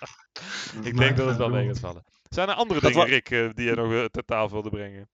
[0.84, 2.04] Ik denk dat het wel mee gaat vallen.
[2.30, 5.10] Zijn er andere Dat dingen, Rick, eh, die je nog ter tafel wilde brengen?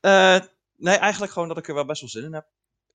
[0.00, 0.40] Eh,
[0.76, 2.46] nee, eigenlijk gewoon dat ik er wel best wel zin in heb.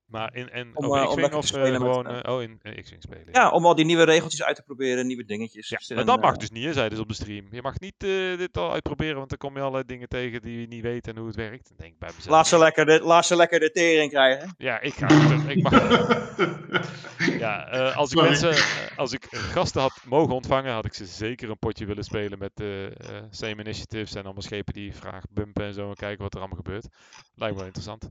[0.08, 2.06] Maar in, en Om, over eh, om X-Wing of te eh, met, gewoon...
[2.06, 3.28] eh, oh, in X-Wing spelen.
[3.32, 5.68] Ja, om al die nieuwe regeltjes uit te proberen, nieuwe dingetjes.
[5.68, 7.46] Ja, Zin maar dat mag dus niet, hè, zeiden ze op de stream.
[7.50, 10.60] Je mag niet eh, dit al uitproberen, want dan kom je allerlei dingen tegen die
[10.60, 11.68] je niet weet en hoe het werkt.
[11.68, 12.34] Dan denk ik bij mezelf.
[12.34, 14.54] Laat ze lekker de, laat ze lekker de tering krijgen.
[14.58, 15.06] Ja, ik ga.
[15.10, 15.72] het- Ik mag,
[17.38, 18.54] ja, eh, als, ik mensen,
[18.96, 22.52] als ik gasten had mogen ontvangen, had ik ze zeker een potje willen spelen met
[22.60, 22.92] eh eh,
[23.30, 26.56] Same Initiatives en allemaal schepen die vraag bumpen en zo en kijken wat er allemaal
[26.64, 26.86] gebeurt.
[27.34, 28.08] Lijkt me wel interessant.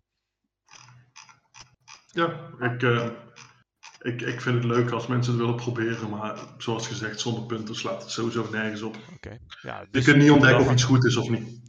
[2.17, 3.07] Ja, ik, eh,
[4.01, 7.75] ik, ik vind het leuk als mensen het willen proberen, maar zoals gezegd, zonder punten
[7.75, 8.95] slaat het sowieso nergens op.
[9.61, 11.65] Ja, Je dus- kunt niet ontdekken of iets goed is of niet.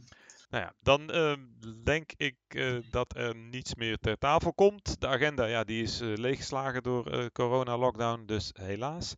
[0.49, 1.39] Nou ja, dan ehm,
[1.83, 5.01] denk ik eh, dat er niets meer ter tafel komt.
[5.01, 9.15] De agenda ja, die is eh, leeggeslagen door corona-lockdown, dus helaas.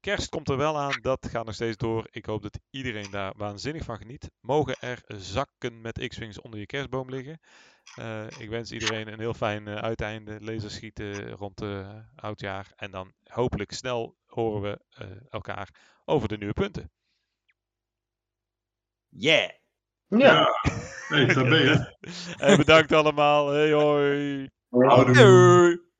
[0.00, 2.06] Kerst komt er wel aan, dat gaat nog steeds door.
[2.10, 4.30] Ik hoop dat iedereen daar waanzinnig van geniet.
[4.40, 7.40] Mogen er zakken met X-Wings onder je kerstboom liggen.
[7.94, 12.72] Eh, ik wens iedereen een heel fijn eh, uiteinde, laserschieten rond eh oudjaar.
[12.76, 15.68] En dan hopelijk snel horen we eh, elkaar
[16.04, 16.90] over de nieuwe punten.
[19.08, 19.50] Yeah.
[20.06, 20.48] Ja.
[21.08, 21.96] Hey, ben je.
[22.46, 23.48] En bedankt allemaal.
[23.48, 24.50] Hey hoi.
[24.68, 25.92] Houdoe.